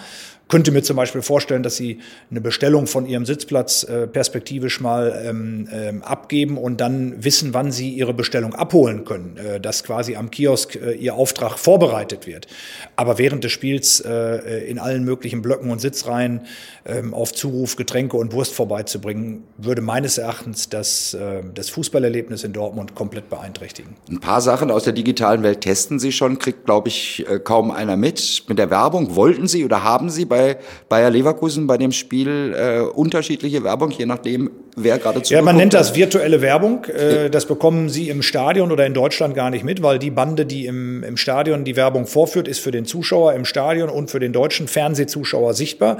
könnte 0.49 0.71
mir 0.71 0.81
zum 0.81 0.97
Beispiel 0.97 1.21
vorstellen, 1.21 1.63
dass 1.63 1.77
Sie 1.77 1.99
eine 2.29 2.41
Bestellung 2.41 2.87
von 2.87 3.05
Ihrem 3.05 3.25
Sitzplatz 3.25 3.83
äh, 3.83 4.07
perspektivisch 4.07 4.81
mal 4.81 5.21
ähm, 5.23 5.69
ähm, 5.71 6.01
abgeben 6.01 6.57
und 6.57 6.81
dann 6.81 7.23
wissen, 7.23 7.53
wann 7.53 7.71
Sie 7.71 7.91
Ihre 7.91 8.15
Bestellung 8.15 8.55
abholen 8.55 9.05
können, 9.05 9.37
äh, 9.37 9.59
dass 9.61 9.83
quasi 9.83 10.15
am 10.15 10.31
Kiosk 10.31 10.75
äh, 10.75 10.93
Ihr 10.93 11.13
Auftrag 11.13 11.59
vorbereitet 11.59 12.25
wird. 12.25 12.47
Aber 12.95 13.19
während 13.19 13.43
des 13.43 13.51
Spiels 13.51 13.99
äh, 14.01 14.67
in 14.67 14.79
allen 14.79 15.03
möglichen 15.05 15.43
Blöcken 15.43 15.69
und 15.69 15.79
Sitzreihen 15.79 16.41
ähm, 16.85 17.13
auf 17.13 17.31
Zuruf 17.31 17.75
Getränke 17.75 18.17
und 18.17 18.33
Wurst 18.33 18.55
vorbeizubringen, 18.55 19.43
würde 19.57 19.81
meines 19.81 20.17
Erachtens 20.17 20.67
das, 20.67 21.13
äh, 21.13 21.43
das 21.53 21.69
Fußballerlebnis 21.69 22.43
in 22.43 22.53
Dortmund 22.53 22.95
komplett 22.95 23.29
beeinträchtigen. 23.29 23.95
Ein 24.09 24.19
paar 24.19 24.41
Sachen 24.41 24.71
aus 24.71 24.83
der 24.83 24.93
digitalen 24.93 25.43
Welt 25.43 25.61
testen 25.61 25.99
Sie 25.99 26.11
schon, 26.11 26.39
kriegt, 26.39 26.65
glaube 26.65 26.87
ich, 26.87 27.23
äh, 27.29 27.37
kaum 27.37 27.69
einer 27.69 27.97
mit. 27.97 28.45
Mit 28.47 28.57
der 28.57 28.71
Werbung 28.71 29.15
wollten 29.15 29.47
Sie 29.47 29.63
oder 29.63 29.83
haben 29.83 30.09
Sie 30.09 30.25
bei 30.25 30.38
bei 30.39 30.57
Bayer 30.87 31.09
Leverkusen 31.09 31.67
bei 31.67 31.77
dem 31.77 31.91
Spiel 31.91 32.55
äh, 32.55 32.79
unterschiedliche 32.79 33.63
Werbung, 33.63 33.91
je 33.91 34.05
nachdem, 34.05 34.49
wer 34.75 34.97
gerade 34.97 35.21
zu. 35.21 35.33
Ja, 35.33 35.41
man 35.41 35.57
nennt 35.57 35.73
das 35.73 35.95
virtuelle 35.95 36.41
Werbung. 36.41 36.85
Äh, 36.85 37.29
das 37.29 37.45
bekommen 37.45 37.89
Sie 37.89 38.09
im 38.09 38.21
Stadion 38.21 38.71
oder 38.71 38.85
in 38.85 38.93
Deutschland 38.93 39.35
gar 39.35 39.49
nicht 39.49 39.63
mit, 39.63 39.83
weil 39.83 39.99
die 39.99 40.11
Bande, 40.11 40.45
die 40.45 40.65
im, 40.65 41.03
im 41.03 41.17
Stadion 41.17 41.65
die 41.65 41.75
Werbung 41.75 42.07
vorführt, 42.07 42.47
ist 42.47 42.59
für 42.59 42.71
den 42.71 42.85
Zuschauer 42.85 43.33
im 43.33 43.45
Stadion 43.45 43.89
und 43.89 44.09
für 44.09 44.19
den 44.19 44.33
deutschen 44.33 44.67
Fernsehzuschauer 44.67 45.53
sichtbar. 45.53 45.97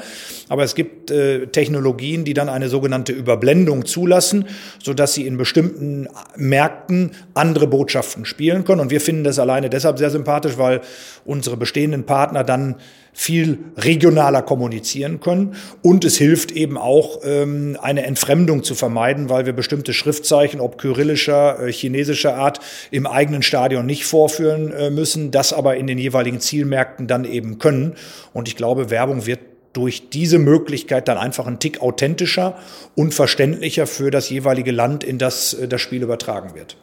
Aber 0.48 0.64
es 0.64 0.76
gibt 0.76 1.12
äh, 1.12 1.48
Technologien, 1.48 2.24
die 2.24 2.34
dann 2.34 2.50
eine 2.50 2.70
sogenannte 2.70 3.12
Überblendung 3.12 3.86
zulassen, 3.86 4.46
sodass 4.82 5.14
Sie 5.14 5.28
in 5.28 5.38
bestimmten 5.38 6.08
Märkten 6.36 7.12
andere 7.34 7.68
Botschaften 7.68 8.26
spielen 8.26 8.64
können. 8.64 8.82
Und 8.82 8.92
wir 8.92 9.02
finden 9.02 9.24
das 9.24 9.40
alleine 9.40 9.70
deshalb 9.70 9.98
sehr 9.98 10.10
sympathisch, 10.10 10.58
weil 10.58 10.82
unsere 11.26 11.58
bestehenden 11.58 12.06
Partner 12.06 12.44
dann 12.44 12.76
viel 13.20 13.60
regionaler 13.76 14.42
kommunizieren 14.42 15.20
können. 15.20 15.56
Und 15.82 16.06
es 16.06 16.18
hilft 16.18 16.54
eben 16.54 16.78
auch, 16.78 17.20
ähm, 17.26 17.78
eine 17.82 18.06
Entfremdung 18.06 18.64
zu 18.64 18.76
vermeiden, 18.76 19.28
weil 19.28 19.46
wir 19.46 19.52
bestimmte 19.52 19.92
Schriftzeichen, 19.92 20.62
ob 20.62 20.78
kyrillischer, 20.78 21.68
äh, 21.68 21.74
chinesischer 21.74 22.38
Art, 22.38 22.62
im 22.92 23.06
eigenen 23.06 23.42
Stadion 23.42 23.86
nicht 23.86 24.06
vorführen 24.06 24.72
äh, 24.72 24.90
müssen, 24.90 25.32
das 25.32 25.52
aber 25.52 25.76
in 25.76 25.86
den 25.86 25.98
jeweiligen 25.98 26.40
Zielmärkten 26.40 27.08
dann 27.08 27.26
eben 27.26 27.60
können. 27.60 27.96
Und 28.32 28.48
ich 28.48 28.56
glaube, 28.56 28.90
Werbung 28.90 29.26
wird 29.26 29.42
durch 29.74 30.10
diese 30.10 30.40
Möglichkeit 30.40 31.08
dann 31.08 31.18
einfach 31.18 31.46
ein 31.48 31.60
Tick 31.60 31.82
authentischer 31.82 32.58
und 32.96 33.14
verständlicher 33.14 33.88
für 33.88 34.12
das 34.12 34.30
jeweilige 34.30 34.72
Land, 34.72 35.04
in 35.04 35.18
das 35.18 35.54
äh, 35.54 35.68
das 35.68 35.82
Spiel 35.82 36.04
übertragen 36.04 36.56
wird. 36.56 36.76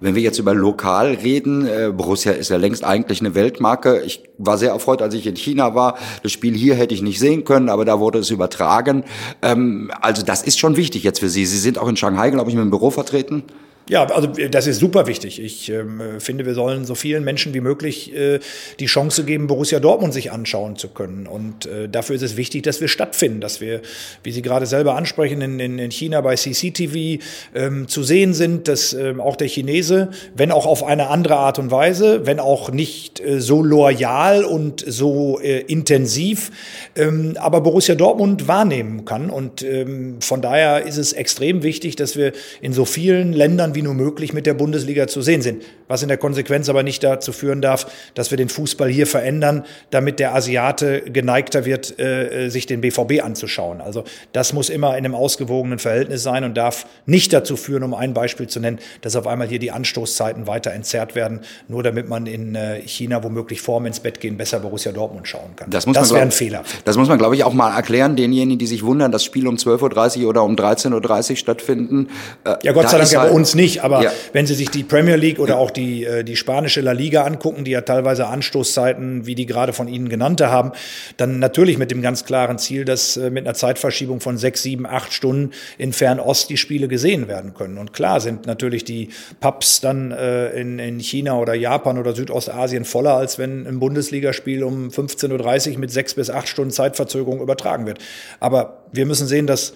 Wenn 0.00 0.14
wir 0.14 0.22
jetzt 0.22 0.38
über 0.38 0.54
lokal 0.54 1.14
reden, 1.14 1.66
äh, 1.66 1.90
Borussia 1.90 2.32
ist 2.32 2.50
ja 2.50 2.56
längst 2.56 2.84
eigentlich 2.84 3.20
eine 3.20 3.34
Weltmarke. 3.34 4.02
Ich 4.02 4.22
war 4.38 4.58
sehr 4.58 4.70
erfreut, 4.70 5.02
als 5.02 5.14
ich 5.14 5.26
in 5.26 5.36
China 5.36 5.74
war. 5.74 5.96
Das 6.22 6.32
Spiel 6.32 6.54
hier 6.54 6.74
hätte 6.74 6.94
ich 6.94 7.02
nicht 7.02 7.18
sehen 7.18 7.44
können, 7.44 7.68
aber 7.68 7.84
da 7.84 8.00
wurde 8.00 8.18
es 8.18 8.30
übertragen. 8.30 9.04
Ähm, 9.42 9.90
also 10.00 10.22
das 10.22 10.42
ist 10.42 10.58
schon 10.58 10.76
wichtig 10.76 11.02
jetzt 11.04 11.20
für 11.20 11.28
Sie. 11.28 11.46
Sie 11.46 11.58
sind 11.58 11.78
auch 11.78 11.88
in 11.88 11.96
Shanghai, 11.96 12.30
glaube 12.30 12.50
ich, 12.50 12.56
mit 12.56 12.64
dem 12.64 12.70
Büro 12.70 12.90
vertreten. 12.90 13.44
Ja, 13.86 14.06
also 14.06 14.28
das 14.28 14.66
ist 14.66 14.78
super 14.78 15.06
wichtig. 15.06 15.38
Ich 15.42 15.68
ähm, 15.68 16.00
finde, 16.18 16.46
wir 16.46 16.54
sollen 16.54 16.86
so 16.86 16.94
vielen 16.94 17.22
Menschen 17.22 17.52
wie 17.52 17.60
möglich 17.60 18.14
äh, 18.14 18.38
die 18.80 18.86
Chance 18.86 19.24
geben, 19.24 19.46
Borussia 19.46 19.78
Dortmund 19.78 20.14
sich 20.14 20.32
anschauen 20.32 20.76
zu 20.76 20.88
können. 20.88 21.26
Und 21.26 21.66
äh, 21.66 21.86
dafür 21.86 22.16
ist 22.16 22.22
es 22.22 22.38
wichtig, 22.38 22.62
dass 22.62 22.80
wir 22.80 22.88
stattfinden, 22.88 23.42
dass 23.42 23.60
wir, 23.60 23.82
wie 24.22 24.32
Sie 24.32 24.40
gerade 24.40 24.64
selber 24.64 24.96
ansprechen, 24.96 25.42
in, 25.42 25.60
in, 25.60 25.78
in 25.78 25.90
China 25.90 26.22
bei 26.22 26.34
CCTV 26.34 27.22
ähm, 27.54 27.86
zu 27.86 28.02
sehen 28.02 28.32
sind, 28.32 28.68
dass 28.68 28.94
ähm, 28.94 29.20
auch 29.20 29.36
der 29.36 29.48
Chinese, 29.48 30.08
wenn 30.34 30.50
auch 30.50 30.64
auf 30.64 30.82
eine 30.82 31.08
andere 31.08 31.36
Art 31.36 31.58
und 31.58 31.70
Weise, 31.70 32.24
wenn 32.24 32.40
auch 32.40 32.70
nicht 32.70 33.20
äh, 33.20 33.38
so 33.38 33.62
loyal 33.62 34.44
und 34.44 34.82
so 34.86 35.40
äh, 35.40 35.60
intensiv, 35.60 36.52
ähm, 36.96 37.36
aber 37.38 37.60
Borussia 37.60 37.96
Dortmund 37.96 38.48
wahrnehmen 38.48 39.04
kann. 39.04 39.28
Und 39.28 39.62
ähm, 39.62 40.22
von 40.22 40.40
daher 40.40 40.86
ist 40.86 40.96
es 40.96 41.12
extrem 41.12 41.62
wichtig, 41.62 41.96
dass 41.96 42.16
wir 42.16 42.32
in 42.62 42.72
so 42.72 42.86
vielen 42.86 43.34
Ländern 43.34 43.73
wie 43.74 43.82
nur 43.82 43.94
möglich 43.94 44.32
mit 44.32 44.46
der 44.46 44.54
Bundesliga 44.54 45.06
zu 45.06 45.22
sehen 45.22 45.42
sind. 45.42 45.64
Was 45.88 46.02
in 46.02 46.08
der 46.08 46.18
Konsequenz 46.18 46.68
aber 46.68 46.82
nicht 46.82 47.02
dazu 47.02 47.32
führen 47.32 47.60
darf, 47.60 47.86
dass 48.14 48.30
wir 48.30 48.38
den 48.38 48.48
Fußball 48.48 48.88
hier 48.88 49.06
verändern, 49.06 49.64
damit 49.90 50.18
der 50.18 50.34
Asiate 50.34 51.02
geneigter 51.02 51.64
wird, 51.64 51.98
äh, 51.98 52.48
sich 52.48 52.66
den 52.66 52.80
BVB 52.80 53.22
anzuschauen. 53.22 53.80
Also 53.80 54.04
das 54.32 54.52
muss 54.52 54.70
immer 54.70 54.96
in 54.96 55.04
einem 55.04 55.14
ausgewogenen 55.14 55.78
Verhältnis 55.78 56.22
sein 56.22 56.44
und 56.44 56.56
darf 56.56 56.86
nicht 57.06 57.32
dazu 57.32 57.56
führen, 57.56 57.82
um 57.82 57.94
ein 57.94 58.14
Beispiel 58.14 58.46
zu 58.46 58.60
nennen, 58.60 58.78
dass 59.00 59.16
auf 59.16 59.26
einmal 59.26 59.48
hier 59.48 59.58
die 59.58 59.70
Anstoßzeiten 59.70 60.46
weiter 60.46 60.72
entzerrt 60.72 61.14
werden, 61.14 61.40
nur 61.68 61.82
damit 61.82 62.08
man 62.08 62.26
in 62.26 62.54
äh, 62.54 62.80
China 62.86 63.22
womöglich 63.22 63.60
vorm 63.60 63.86
ins 63.86 64.00
Bett 64.00 64.20
gehen 64.20 64.36
besser 64.36 64.60
Borussia 64.60 64.92
Dortmund 64.92 65.28
schauen 65.28 65.56
kann. 65.56 65.70
Das, 65.70 65.86
muss 65.86 65.96
das 65.96 66.12
wäre 66.12 66.22
ein 66.22 66.30
Fehler. 66.30 66.62
Das 66.84 66.96
muss 66.96 67.08
man, 67.08 67.18
glaube 67.18 67.34
ich, 67.34 67.44
auch 67.44 67.52
mal 67.52 67.74
erklären, 67.74 68.16
denjenigen, 68.16 68.58
die 68.58 68.66
sich 68.66 68.84
wundern, 68.84 69.12
das 69.12 69.24
Spiel 69.24 69.46
um 69.46 69.56
12.30 69.56 70.22
Uhr 70.22 70.28
oder 70.28 70.42
um 70.44 70.54
13.30 70.54 71.30
Uhr 71.30 71.36
stattfinden. 71.36 72.08
Äh, 72.44 72.56
ja, 72.62 72.72
Gott 72.72 72.88
sei 72.88 72.98
Dank 72.98 73.10
ja 73.10 73.20
bei 73.20 73.24
halt 73.26 73.34
uns 73.34 73.54
nicht 73.54 73.63
nicht, 73.64 73.82
aber 73.82 74.02
ja. 74.02 74.12
wenn 74.32 74.46
Sie 74.46 74.54
sich 74.54 74.70
die 74.70 74.82
Premier 74.82 75.16
League 75.16 75.38
oder 75.38 75.56
auch 75.56 75.70
die, 75.70 76.04
äh, 76.04 76.22
die 76.22 76.36
spanische 76.36 76.80
La 76.80 76.92
Liga 76.92 77.24
angucken, 77.24 77.64
die 77.64 77.70
ja 77.70 77.80
teilweise 77.80 78.26
Anstoßzeiten, 78.26 79.26
wie 79.26 79.34
die 79.34 79.46
gerade 79.46 79.72
von 79.72 79.88
Ihnen 79.88 80.08
genannte 80.08 80.50
haben, 80.50 80.72
dann 81.16 81.38
natürlich 81.38 81.78
mit 81.78 81.90
dem 81.90 82.02
ganz 82.02 82.24
klaren 82.24 82.58
Ziel, 82.58 82.84
dass 82.84 83.16
äh, 83.16 83.30
mit 83.30 83.46
einer 83.46 83.54
Zeitverschiebung 83.54 84.20
von 84.20 84.36
sechs, 84.36 84.62
sieben, 84.62 84.86
acht 84.86 85.12
Stunden 85.12 85.52
in 85.78 85.92
Fernost 85.92 86.50
die 86.50 86.56
Spiele 86.56 86.88
gesehen 86.88 87.26
werden 87.26 87.54
können. 87.54 87.78
Und 87.78 87.92
klar 87.92 88.20
sind 88.20 88.46
natürlich 88.46 88.84
die 88.84 89.08
Pubs 89.40 89.80
dann 89.80 90.12
äh, 90.12 90.50
in, 90.50 90.78
in 90.78 91.00
China 91.00 91.38
oder 91.38 91.54
Japan 91.54 91.98
oder 91.98 92.14
Südostasien 92.14 92.84
voller, 92.84 93.14
als 93.14 93.38
wenn 93.38 93.66
ein 93.66 93.80
Bundesligaspiel 93.80 94.62
um 94.62 94.88
15.30 94.88 95.72
Uhr 95.72 95.78
mit 95.78 95.90
sechs 95.90 96.14
bis 96.14 96.28
acht 96.30 96.48
Stunden 96.48 96.70
Zeitverzögerung 96.70 97.40
übertragen 97.40 97.86
wird. 97.86 97.98
Aber 98.40 98.84
wir 98.92 99.06
müssen 99.06 99.26
sehen, 99.26 99.46
dass 99.46 99.72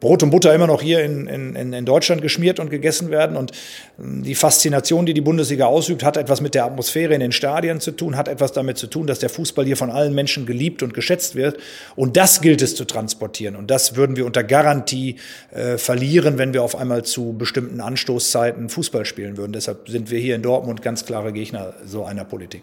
Brot 0.00 0.22
und 0.22 0.30
Butter 0.30 0.54
immer 0.54 0.66
noch 0.66 0.80
hier 0.80 1.02
in, 1.02 1.26
in, 1.26 1.72
in 1.72 1.84
Deutschland 1.84 2.22
geschmiert 2.22 2.60
und 2.60 2.70
gegessen 2.70 3.10
werden. 3.10 3.36
Und 3.36 3.52
ähm, 3.98 4.22
die 4.22 4.34
Faszination, 4.34 5.06
die 5.06 5.14
die 5.14 5.20
Bundesliga 5.20 5.66
ausübt, 5.66 6.04
hat 6.04 6.16
etwas 6.16 6.40
mit 6.40 6.54
der 6.54 6.64
Atmosphäre 6.64 7.14
in 7.14 7.20
den 7.20 7.32
Stadien 7.32 7.80
zu 7.80 7.90
tun, 7.90 8.16
hat 8.16 8.28
etwas 8.28 8.52
damit 8.52 8.78
zu 8.78 8.86
tun, 8.86 9.06
dass 9.06 9.18
der 9.18 9.28
Fußball 9.28 9.64
hier 9.64 9.76
von 9.76 9.90
allen 9.90 10.14
Menschen 10.14 10.46
geliebt 10.46 10.82
und 10.82 10.94
geschätzt 10.94 11.34
wird. 11.34 11.58
Und 11.96 12.16
das 12.16 12.40
gilt 12.40 12.62
es 12.62 12.76
zu 12.76 12.84
transportieren. 12.84 13.56
Und 13.56 13.70
das 13.70 13.96
würden 13.96 14.16
wir 14.16 14.26
unter 14.26 14.44
Garantie 14.44 15.16
äh, 15.50 15.78
verlieren, 15.78 16.38
wenn 16.38 16.52
wir 16.52 16.62
auf 16.62 16.76
einmal 16.76 17.04
zu 17.04 17.34
bestimmten 17.36 17.80
Anstoßzeiten 17.80 18.68
Fußball 18.68 19.04
spielen 19.04 19.36
würden. 19.36 19.52
Deshalb 19.52 19.88
sind 19.88 20.10
wir 20.10 20.20
hier 20.20 20.36
in 20.36 20.42
Dortmund 20.42 20.82
ganz 20.82 21.04
klare 21.04 21.32
Gegner 21.32 21.74
so 21.84 22.04
einer 22.04 22.24
Politik. 22.24 22.62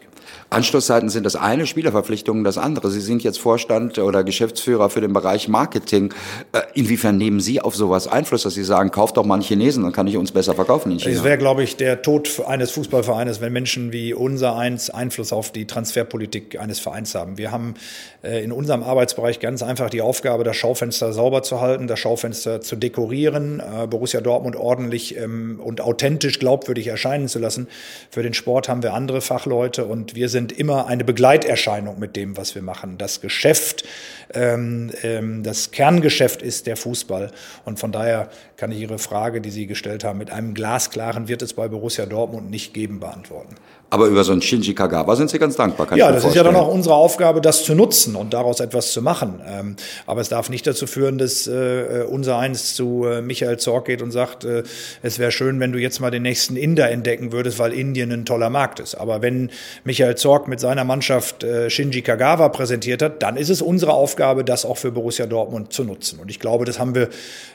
Anstoßzeiten 0.50 1.10
sind 1.10 1.26
das 1.26 1.36
eine, 1.36 1.68
Spielerverpflichtungen 1.68 2.44
das 2.44 2.58
andere. 2.58 2.90
Sie 2.92 3.02
sind 3.02 3.24
jetzt 3.24 3.40
Vorstand 3.40 4.00
oder 4.00 4.24
Geschäftsführer 4.24 4.90
für 4.90 5.02
den 5.02 5.14
Bereich 5.14 5.48
Marketing. 5.48 6.14
Äh, 6.52 6.62
inwiefern 6.74 7.18
nehmen 7.26 7.40
Sie 7.40 7.60
auf 7.60 7.76
sowas 7.76 8.08
Einfluss, 8.08 8.44
dass 8.44 8.54
Sie 8.54 8.64
sagen, 8.64 8.92
kauft 8.92 9.18
doch 9.18 9.26
mal 9.26 9.36
einen 9.36 9.44
Chinesen, 9.44 9.84
dann 9.84 9.92
kann 9.92 10.06
ich 10.06 10.16
uns 10.16 10.32
besser 10.32 10.54
verkaufen 10.54 10.92
in 10.92 11.00
China? 11.00 11.16
Es 11.16 11.24
wäre, 11.24 11.40
glaube 11.40 11.64
ich, 11.64 11.76
der 11.76 12.04
Tod 12.04 12.30
eines 12.46 12.70
Fußballvereines, 12.72 13.42
wenn 13.42 13.52
Menschen 13.52 13.92
wie 13.92 14.14
unser 14.14 14.56
eins 14.56 14.92
Einfluss 14.92 15.34
auf 15.34 15.52
die 15.52 15.66
Transferpolitik 15.66 16.60
eines 16.60 16.80
Vereins 16.80 17.16
haben. 17.16 17.40
Wir 17.40 17.52
haben 17.52 17.74
äh, 18.22 18.44
in 18.44 18.52
unserem 18.52 18.84
Arbeitsbereich 18.84 19.40
ganz 19.40 19.64
einfach 19.64 19.90
die 19.90 20.02
Aufgabe, 20.02 20.44
das 20.44 20.56
Schaufenster 20.56 21.14
sauber 21.14 21.42
zu 21.42 21.62
halten, 21.62 21.88
das 21.88 22.00
Schaufenster 22.00 22.62
zu 22.62 22.76
dekorieren, 22.76 23.60
äh, 23.60 23.88
Borussia 23.88 24.22
Dortmund 24.22 24.56
ordentlich 24.56 25.18
ähm, 25.18 25.60
und 25.64 25.82
authentisch 25.82 26.38
glaubwürdig 26.38 26.88
erscheinen 26.88 27.28
zu 27.28 27.40
lassen. 27.40 27.68
Für 28.12 28.22
den 28.22 28.36
Sport 28.36 28.70
haben 28.70 28.84
wir 28.84 28.94
andere 28.94 29.22
Fachleute 29.22 29.86
und 29.86 30.14
wir 30.14 30.30
sind 30.30 30.52
immer 30.52 30.86
eine 30.86 31.04
Begleiterscheinung 31.04 31.98
mit 31.98 32.16
dem, 32.16 32.38
was 32.38 32.54
wir 32.54 32.62
machen. 32.62 33.00
Das 33.00 33.20
Geschäft, 33.20 33.84
ähm, 34.32 34.92
ähm, 35.02 35.42
das 35.42 35.72
Kerngeschäft 35.72 36.44
ist 36.44 36.68
der 36.68 36.78
Fußball. 36.78 37.15
Fußball. 37.16 37.32
Und 37.66 37.80
von 37.80 37.92
daher 37.92 38.30
kann 38.58 38.72
ich 38.72 38.80
Ihre 38.80 39.00
Frage, 39.00 39.42
die 39.42 39.52
Sie 39.52 39.68
gestellt 39.68 40.04
haben, 40.04 40.20
mit 40.20 40.32
einem 40.32 40.54
glasklaren 40.54 41.28
wird 41.28 41.42
es 41.42 41.54
bei 41.54 41.68
Borussia 41.68 42.06
Dortmund 42.06 42.50
nicht 42.50 42.74
geben 42.74 43.00
beantworten. 43.00 43.56
Aber 43.92 44.08
über 44.08 44.24
so 44.24 44.34
ein 44.34 44.42
Shinji 44.42 44.74
Kagawa 44.74 45.16
sind 45.16 45.30
Sie 45.30 45.38
ganz 45.38 45.56
dankbar. 45.56 45.86
Kann 45.88 45.98
ja, 45.98 46.12
das 46.12 46.24
vorstellen. 46.24 46.32
ist 46.32 46.54
ja 46.54 46.60
dann 46.60 46.62
auch 46.62 46.74
unsere 46.74 46.96
Aufgabe, 46.96 47.40
das 47.40 47.64
zu 47.64 47.76
nutzen 47.76 48.16
und 48.16 48.34
daraus 48.34 48.60
etwas 48.60 48.92
zu 48.92 49.02
machen. 49.02 49.42
Ähm, 49.48 49.76
aber 50.08 50.22
es 50.22 50.30
darf 50.30 50.50
nicht 50.50 50.66
dazu 50.66 50.88
führen, 50.88 51.18
dass 51.18 51.48
äh, 51.48 52.04
unser 52.10 52.38
eins 52.38 52.74
zu 52.74 53.06
äh, 53.06 53.22
Michael 53.22 53.58
Zorc 53.58 53.86
geht 53.86 54.02
und 54.02 54.12
sagt, 54.12 54.44
äh, 54.44 54.64
es 55.04 55.20
wäre 55.20 55.32
schön, 55.32 55.60
wenn 55.60 55.72
du 55.72 55.80
jetzt 55.80 56.00
mal 56.00 56.10
den 56.10 56.24
nächsten 56.24 56.58
Inder 56.58 56.90
entdecken 56.90 57.32
würdest, 57.32 57.60
weil 57.60 57.74
Indien 57.74 58.12
ein 58.12 58.26
toller 58.26 58.50
Markt 58.50 58.80
ist. 58.80 58.96
Aber 58.96 59.22
wenn 59.22 59.52
Michael 59.84 60.16
Zorc 60.16 60.48
mit 60.48 60.60
seiner 60.60 60.84
Mannschaft 60.84 61.46
Shinji 61.68 62.02
Kagawa 62.02 62.50
präsentiert 62.50 63.02
hat, 63.02 63.22
dann 63.22 63.38
ist 63.38 63.50
es 63.50 63.62
unsere 63.62 63.94
Aufgabe, 63.94 64.44
das 64.44 64.66
auch 64.66 64.78
für 64.78 64.92
Borussia 64.92 65.26
Dortmund 65.26 65.74
zu 65.74 65.84
nutzen. 65.84 66.20
Und 66.20 66.30
ich 66.30 66.40
glaube, 66.40 66.66
das 66.66 66.80
haben 66.80 66.96
wir 66.96 67.05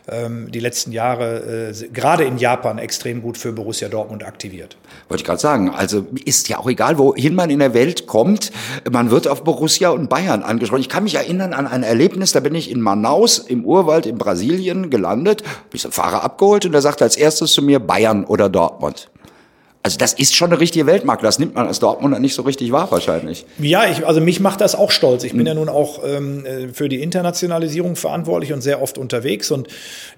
ähm, 0.08 0.50
die 0.50 0.60
letzten 0.60 0.92
Jahre 0.92 1.70
äh, 1.70 1.88
gerade 1.92 2.24
in 2.24 2.38
Japan 2.38 2.78
extrem 2.78 3.22
gut 3.22 3.38
für 3.38 3.52
Borussia 3.52 3.88
Dortmund 3.88 4.24
aktiviert. 4.24 4.76
Wollte 5.08 5.22
ich 5.22 5.26
gerade 5.26 5.40
sagen, 5.40 5.70
also 5.70 6.06
ist 6.24 6.48
ja 6.48 6.58
auch 6.58 6.68
egal, 6.68 6.98
wohin 6.98 7.34
man 7.34 7.50
in 7.50 7.58
der 7.58 7.74
Welt 7.74 8.06
kommt, 8.06 8.50
man 8.90 9.10
wird 9.10 9.28
auf 9.28 9.44
Borussia 9.44 9.90
und 9.90 10.08
Bayern 10.08 10.42
angesprochen. 10.42 10.80
Ich 10.80 10.88
kann 10.88 11.04
mich 11.04 11.14
erinnern 11.14 11.52
an 11.52 11.66
ein 11.66 11.82
Erlebnis, 11.82 12.32
da 12.32 12.40
bin 12.40 12.54
ich 12.54 12.70
in 12.70 12.80
Manaus 12.80 13.38
im 13.38 13.64
Urwald 13.64 14.06
in 14.06 14.18
Brasilien 14.18 14.90
gelandet, 14.90 15.42
habe 15.42 15.74
ich 15.74 15.82
so 15.82 15.88
einen 15.88 15.92
Fahrer 15.92 16.24
abgeholt 16.24 16.66
und 16.66 16.72
der 16.72 16.82
sagte 16.82 17.04
als 17.04 17.16
erstes 17.16 17.52
zu 17.52 17.62
mir 17.62 17.78
Bayern 17.80 18.24
oder 18.24 18.48
Dortmund. 18.48 19.10
Also 19.82 19.96
das 19.96 20.12
ist 20.12 20.36
schon 20.36 20.50
eine 20.50 20.60
richtige 20.60 20.84
Weltmarke. 20.84 21.22
Das 21.22 21.38
nimmt 21.38 21.54
man 21.54 21.66
als 21.66 21.78
Dortmunder 21.78 22.18
nicht 22.18 22.34
so 22.34 22.42
richtig 22.42 22.70
wahr 22.70 22.90
wahrscheinlich. 22.90 23.46
Ja, 23.58 23.86
ich, 23.90 24.06
also 24.06 24.20
mich 24.20 24.38
macht 24.38 24.60
das 24.60 24.74
auch 24.74 24.90
stolz. 24.90 25.24
Ich 25.24 25.32
bin 25.32 25.40
mhm. 25.40 25.46
ja 25.46 25.54
nun 25.54 25.70
auch 25.70 26.04
ähm, 26.04 26.44
äh, 26.44 26.68
für 26.68 26.90
die 26.90 27.02
Internationalisierung 27.02 27.96
verantwortlich 27.96 28.52
und 28.52 28.60
sehr 28.60 28.82
oft 28.82 28.98
unterwegs. 28.98 29.50
Und 29.50 29.68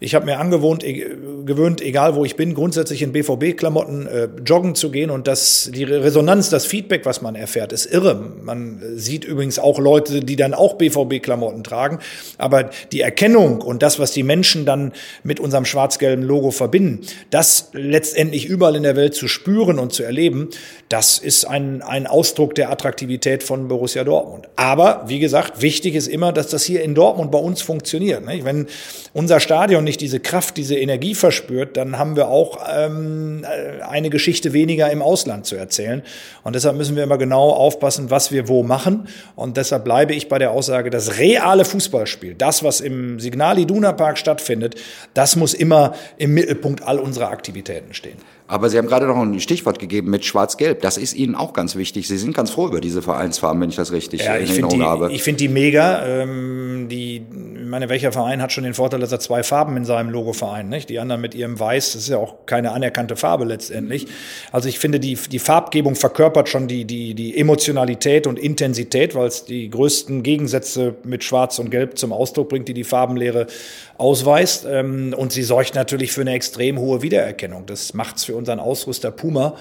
ich 0.01 0.17
habe 0.17 0.27
mir 0.27 0.41
angewohnt, 0.41 0.83
e 0.83 1.17
gewöhnt, 1.45 1.81
egal 1.81 2.17
wo 2.17 2.25
ich 2.25 2.35
bin, 2.35 2.55
grundsätzlich 2.55 3.03
in 3.03 3.13
BVB-Klamotten 3.13 4.07
äh, 4.09 4.29
joggen 4.45 4.75
zu 4.75 4.91
gehen. 4.91 5.11
Und 5.11 5.29
das, 5.29 5.71
die 5.73 5.85
Resonanz, 5.85 6.51
das 6.51 6.67
Feedback, 6.67 7.07
was 7.07 7.23
man 7.23 7.37
erfährt, 7.37 7.73
ist 7.73 7.87
irre. 7.87 8.21
Man 8.43 8.83
sieht 8.97 9.25
übrigens 9.25 9.61
auch 9.61 9.79
Leute, 9.79 10.25
die 10.25 10.35
dann 10.35 10.55
auch 10.55 10.75
BVB-Klamotten 10.75 11.63
tragen. 11.63 12.01
Aber 12.37 12.71
die 12.91 13.01
Erkennung 13.01 13.61
und 13.61 13.85
das, 13.85 14.01
was 14.01 14.11
die 14.11 14.25
Menschen 14.25 14.67
dann 14.67 14.91
mit 15.23 15.39
unserem 15.39 15.67
schwarz-gelben 15.67 16.25
Logo 16.25 16.51
verbinden, 16.51 17.07
das 17.31 17.71
letztendlich 17.75 18.47
überall 18.47 18.75
in 18.75 18.83
der 18.83 18.97
Welt 18.97 19.15
zu 19.15 19.29
spüren, 19.29 19.52
spüren 19.53 19.79
und 19.79 19.93
zu 19.93 20.03
erleben, 20.03 20.49
das 20.93 21.17
ist 21.17 21.47
ein, 21.47 21.81
ein 21.81 22.07
Ausdruck 22.07 22.55
der 22.55 22.71
Attraktivität 22.71 23.43
von 23.43 23.67
Borussia 23.67 24.05
Dortmund. 24.05 24.49
Aber 24.57 25.05
wie 25.07 25.21
gesagt, 25.21 25.63
wichtig 25.63 25.95
ist 25.95 26.07
immer, 26.07 26.35
dass 26.35 26.49
das 26.49 26.65
hier 26.65 26.83
in 26.83 26.95
Dortmund 26.95 27.31
bei 27.31 27.39
uns 27.39 27.63
funktioniert. 27.63 28.27
Nicht? 28.27 28.45
Wenn 28.45 28.67
unser 29.15 29.41
Stadion 29.41 29.85
nicht 29.85 30.03
diese 30.03 30.21
Kraft, 30.21 30.59
diese 30.59 30.77
Energie 30.77 31.15
verspürt, 31.15 31.79
dann 31.79 31.99
haben 31.99 32.15
wir 32.15 32.29
auch 32.29 32.59
ähm, 32.71 33.47
eine 33.89 34.11
Geschichte 34.11 34.53
weniger 34.53 34.91
im 34.91 35.01
Ausland 35.01 35.47
zu 35.47 35.57
erzählen. 35.57 36.03
Und 36.43 36.57
deshalb 36.57 36.77
müssen 36.77 36.95
wir 36.95 37.05
immer 37.05 37.17
genau 37.17 37.49
aufpassen, 37.49 38.11
was 38.11 38.31
wir 38.31 38.49
wo 38.49 38.63
machen. 38.63 39.09
Und 39.35 39.57
deshalb 39.57 39.85
bleibe 39.85 40.13
ich 40.13 40.29
bei 40.29 40.39
der 40.39 40.51
Aussage, 40.51 40.91
das 40.91 41.17
reale 41.19 41.65
Fußballspiel, 41.65 42.35
das, 42.35 42.63
was 42.65 42.83
im 42.83 43.19
Signal 43.19 43.59
Iduna 43.59 43.93
Park 43.93 44.19
stattfindet, 44.19 44.75
das 45.15 45.37
muss 45.37 45.55
immer 45.55 45.95
im 46.19 46.35
Mittelpunkt 46.35 46.83
all 46.83 46.99
unserer 46.99 47.31
Aktivitäten 47.31 47.95
stehen. 47.95 48.19
Aber 48.53 48.69
Sie 48.69 48.77
haben 48.77 48.87
gerade 48.87 49.07
noch 49.07 49.17
ein 49.17 49.41
Stichwort 49.41 49.79
gegeben 49.79 50.11
mit 50.11 50.27
Schwarz-Gelb. 50.27 50.82
Das 50.83 50.97
ist 50.97 51.15
Ihnen 51.15 51.37
auch 51.37 51.53
ganz 51.53 51.77
wichtig. 51.77 52.09
Sie 52.09 52.19
sind 52.19 52.35
ganz 52.35 52.51
froh 52.51 52.67
über 52.67 52.81
diese 52.81 53.03
Vereinsfarben, 53.03 53.63
wenn 53.63 53.71
ich 53.71 53.77
das 53.77 53.93
richtig 53.93 54.25
ja, 54.25 54.35
in 54.35 54.49
Erinnerung 54.49 54.83
habe. 54.83 55.13
Ich 55.13 55.23
finde 55.23 55.39
die 55.39 55.49
mega. 55.49 56.05
Ähm, 56.05 56.89
die, 56.91 57.19
ich 57.19 57.69
meine, 57.69 57.89
welcher 57.89 58.11
Verein 58.11 58.43
hat 58.43 58.51
schon 58.51 58.65
den 58.65 58.75
Vorteil, 58.75 58.99
dass 58.99 59.13
er 59.13 59.21
zwei 59.21 59.45
Farben 59.45 59.77
in 59.77 59.85
seinem 59.85 60.11
Logo 60.11 60.33
vereint? 60.33 60.69
Nicht? 60.69 60.91
Die 60.91 60.99
anderen 60.99 61.21
mit 61.21 61.37
ihrem 61.37 61.61
Weiß, 61.61 61.93
das 61.93 62.03
ist 62.03 62.09
ja 62.09 62.17
auch 62.17 62.47
keine 62.47 62.73
anerkannte 62.73 63.15
Farbe 63.15 63.45
letztendlich. 63.45 64.09
Also 64.51 64.69
ich 64.69 64.81
finde, 64.81 64.99
die, 64.99 65.15
die 65.15 65.39
Farbgebung 65.39 65.95
verkörpert 65.95 66.49
schon 66.49 66.67
die, 66.67 66.85
die, 66.85 67.15
die 67.15 67.39
Emotionalität 67.39 68.27
und 68.27 68.37
Intensität, 68.37 69.15
weil 69.15 69.29
es 69.29 69.45
die 69.45 69.71
größten 69.71 70.25
Gegensätze 70.25 70.97
mit 71.05 71.23
Schwarz 71.23 71.61
und 71.61 71.71
Gelb 71.71 71.97
zum 71.97 72.13
Ausdruck 72.13 72.49
bringt, 72.49 72.67
die 72.67 72.75
die 72.75 72.83
Farbenlehre 72.83 73.47
ausweist. 73.99 74.67
Ähm, 74.69 75.15
und 75.17 75.31
sie 75.31 75.45
sorgt 75.45 75.77
natürlich 75.77 76.11
für 76.11 76.23
eine 76.23 76.33
extrem 76.33 76.77
hohe 76.81 77.03
Wiedererkennung. 77.03 77.67
Das 77.67 77.95
macht 77.95 78.17
es 78.17 78.25
für 78.25 78.35
unseren 78.35 78.59
Ausrüster 78.59 79.13
Puma 79.13 79.55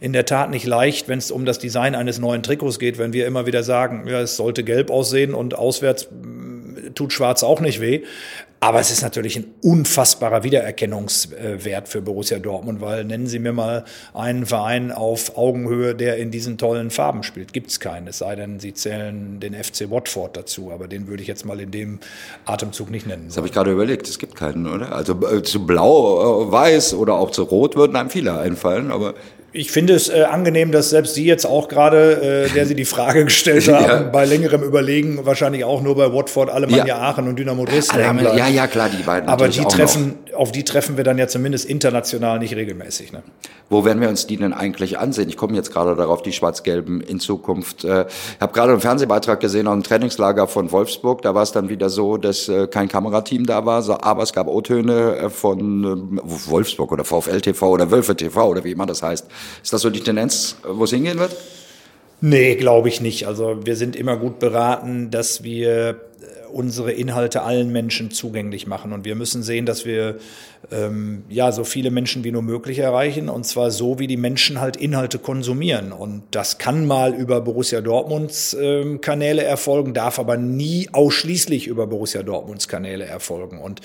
in 0.00 0.14
der 0.14 0.24
Tat 0.24 0.50
nicht 0.50 0.66
leicht, 0.66 1.08
wenn 1.08 1.18
es 1.18 1.30
um 1.30 1.44
das 1.44 1.58
Design 1.58 1.94
eines 1.94 2.18
neuen 2.18 2.42
Trikots 2.42 2.78
geht, 2.78 2.98
wenn 2.98 3.12
wir 3.12 3.26
immer 3.26 3.46
wieder 3.46 3.62
sagen, 3.62 4.06
ja, 4.08 4.20
es 4.20 4.36
sollte 4.36 4.64
gelb 4.64 4.90
aussehen 4.90 5.34
und 5.34 5.54
auswärts 5.54 6.08
mm, 6.10 6.94
tut 6.94 7.12
schwarz 7.12 7.42
auch 7.42 7.60
nicht 7.60 7.80
weh. 7.80 8.02
Aber 8.62 8.78
es 8.78 8.90
ist 8.90 9.00
natürlich 9.00 9.36
ein 9.36 9.46
unfassbarer 9.62 10.42
Wiedererkennungswert 10.42 11.88
für 11.88 12.02
Borussia 12.02 12.38
Dortmund, 12.38 12.82
weil 12.82 13.04
nennen 13.06 13.26
Sie 13.26 13.38
mir 13.38 13.54
mal 13.54 13.86
einen 14.12 14.44
Verein 14.44 14.92
auf 14.92 15.38
Augenhöhe, 15.38 15.94
der 15.94 16.18
in 16.18 16.30
diesen 16.30 16.58
tollen 16.58 16.90
Farben 16.90 17.22
spielt. 17.22 17.54
Gibt 17.54 17.70
es 17.70 17.80
keinen, 17.80 18.06
es 18.06 18.18
sei 18.18 18.36
denn, 18.36 18.60
Sie 18.60 18.74
zählen 18.74 19.40
den 19.40 19.54
FC 19.54 19.90
Watford 19.90 20.36
dazu, 20.36 20.72
aber 20.72 20.88
den 20.88 21.08
würde 21.08 21.22
ich 21.22 21.28
jetzt 21.28 21.46
mal 21.46 21.58
in 21.58 21.70
dem 21.70 22.00
Atemzug 22.44 22.90
nicht 22.90 23.06
nennen. 23.06 23.24
Das 23.28 23.38
habe 23.38 23.46
ich 23.46 23.54
gerade 23.54 23.72
überlegt, 23.72 24.06
es 24.06 24.18
gibt 24.18 24.36
keinen, 24.36 24.66
oder? 24.66 24.92
Also 24.92 25.18
äh, 25.26 25.42
zu 25.42 25.64
blau, 25.64 26.48
äh, 26.48 26.52
weiß 26.52 26.92
oder 26.92 27.14
auch 27.14 27.30
zu 27.30 27.44
rot 27.44 27.76
würden 27.76 27.96
einem 27.96 28.10
viele 28.10 28.38
einfallen, 28.38 28.90
aber 28.90 29.14
ich 29.52 29.72
finde 29.72 29.94
es 29.94 30.08
äh, 30.08 30.22
angenehm, 30.22 30.70
dass 30.70 30.90
selbst 30.90 31.14
Sie 31.14 31.24
jetzt 31.24 31.44
auch 31.44 31.68
gerade, 31.68 32.46
äh, 32.46 32.54
der 32.54 32.66
Sie 32.66 32.74
die 32.74 32.84
Frage 32.84 33.24
gestellt 33.24 33.66
haben, 33.72 33.84
ja. 33.84 34.02
bei 34.02 34.24
längerem 34.24 34.62
Überlegen 34.62 35.26
wahrscheinlich 35.26 35.64
auch 35.64 35.82
nur 35.82 35.96
bei 35.96 36.12
Watford, 36.12 36.50
Alemannia 36.50 36.86
ja. 36.86 36.98
Aachen 36.98 37.26
und 37.26 37.38
Dynamo 37.38 37.64
Dresden. 37.64 37.98
Ja, 37.98 38.48
ja, 38.48 38.66
klar, 38.66 38.88
die 38.88 39.02
beiden. 39.02 39.28
Aber 39.28 39.48
die 39.48 39.64
treffen, 39.64 40.18
auf 40.34 40.52
die 40.52 40.64
treffen 40.64 40.96
wir 40.96 41.04
dann 41.04 41.18
ja 41.18 41.26
zumindest 41.26 41.68
international 41.68 42.38
nicht 42.38 42.54
regelmäßig. 42.54 43.12
Ne? 43.12 43.22
Wo 43.68 43.84
werden 43.84 44.00
wir 44.00 44.08
uns 44.08 44.26
die 44.26 44.36
denn 44.36 44.52
eigentlich 44.52 44.98
ansehen? 44.98 45.28
Ich 45.28 45.36
komme 45.36 45.54
jetzt 45.54 45.72
gerade 45.72 45.96
darauf, 45.96 46.22
die 46.22 46.32
Schwarz-Gelben 46.32 47.00
in 47.00 47.18
Zukunft. 47.18 47.84
Äh, 47.84 48.06
ich 48.08 48.40
habe 48.40 48.52
gerade 48.52 48.72
einen 48.72 48.80
Fernsehbeitrag 48.80 49.40
gesehen 49.40 49.66
aus 49.66 49.74
dem 49.74 49.82
Trainingslager 49.82 50.46
von 50.46 50.70
Wolfsburg. 50.70 51.22
Da 51.22 51.34
war 51.34 51.42
es 51.42 51.50
dann 51.52 51.68
wieder 51.68 51.88
so, 51.88 52.16
dass 52.16 52.48
äh, 52.48 52.68
kein 52.68 52.88
Kamerateam 52.88 53.46
da 53.46 53.66
war, 53.66 53.80
aber 54.04 54.22
es 54.22 54.32
gab 54.32 54.46
O-Töne 54.46 55.16
äh, 55.16 55.30
von 55.30 55.84
äh, 55.84 56.20
Wolfsburg 56.22 56.92
oder 56.92 57.04
VfL 57.04 57.40
TV 57.40 57.68
oder 57.68 57.90
Wölfe 57.90 58.14
TV 58.14 58.48
oder 58.48 58.62
wie 58.62 58.70
immer 58.70 58.86
das 58.86 59.02
heißt. 59.02 59.26
Ist 59.62 59.72
das 59.72 59.82
so 59.82 59.90
die 59.90 60.00
Tendenz, 60.00 60.56
wo 60.64 60.84
es 60.84 60.90
hingehen 60.90 61.18
wird? 61.18 61.36
Nee, 62.20 62.56
glaube 62.56 62.88
ich 62.88 63.00
nicht. 63.00 63.26
Also 63.26 63.60
wir 63.64 63.76
sind 63.76 63.96
immer 63.96 64.16
gut 64.16 64.38
beraten, 64.38 65.10
dass 65.10 65.42
wir 65.42 66.00
unsere 66.52 66.92
Inhalte 66.92 67.42
allen 67.42 67.70
Menschen 67.70 68.10
zugänglich 68.10 68.66
machen. 68.66 68.92
Und 68.92 69.04
wir 69.04 69.14
müssen 69.14 69.42
sehen, 69.42 69.66
dass 69.66 69.84
wir 69.84 70.16
ähm, 70.70 71.24
ja 71.28 71.52
so 71.52 71.64
viele 71.64 71.90
Menschen 71.90 72.24
wie 72.24 72.32
nur 72.32 72.42
möglich 72.42 72.78
erreichen. 72.78 73.28
Und 73.28 73.44
zwar 73.44 73.70
so, 73.70 73.98
wie 73.98 74.06
die 74.06 74.16
Menschen 74.16 74.60
halt 74.60 74.76
Inhalte 74.76 75.18
konsumieren. 75.18 75.92
Und 75.92 76.22
das 76.30 76.58
kann 76.58 76.86
mal 76.86 77.14
über 77.14 77.40
Borussia 77.40 77.80
Dortmunds 77.80 78.56
ähm, 78.60 79.00
Kanäle 79.00 79.42
erfolgen, 79.42 79.94
darf 79.94 80.18
aber 80.18 80.36
nie 80.36 80.88
ausschließlich 80.92 81.66
über 81.66 81.86
Borussia 81.86 82.22
Dortmunds 82.22 82.68
Kanäle 82.68 83.04
erfolgen. 83.04 83.60
Und 83.60 83.80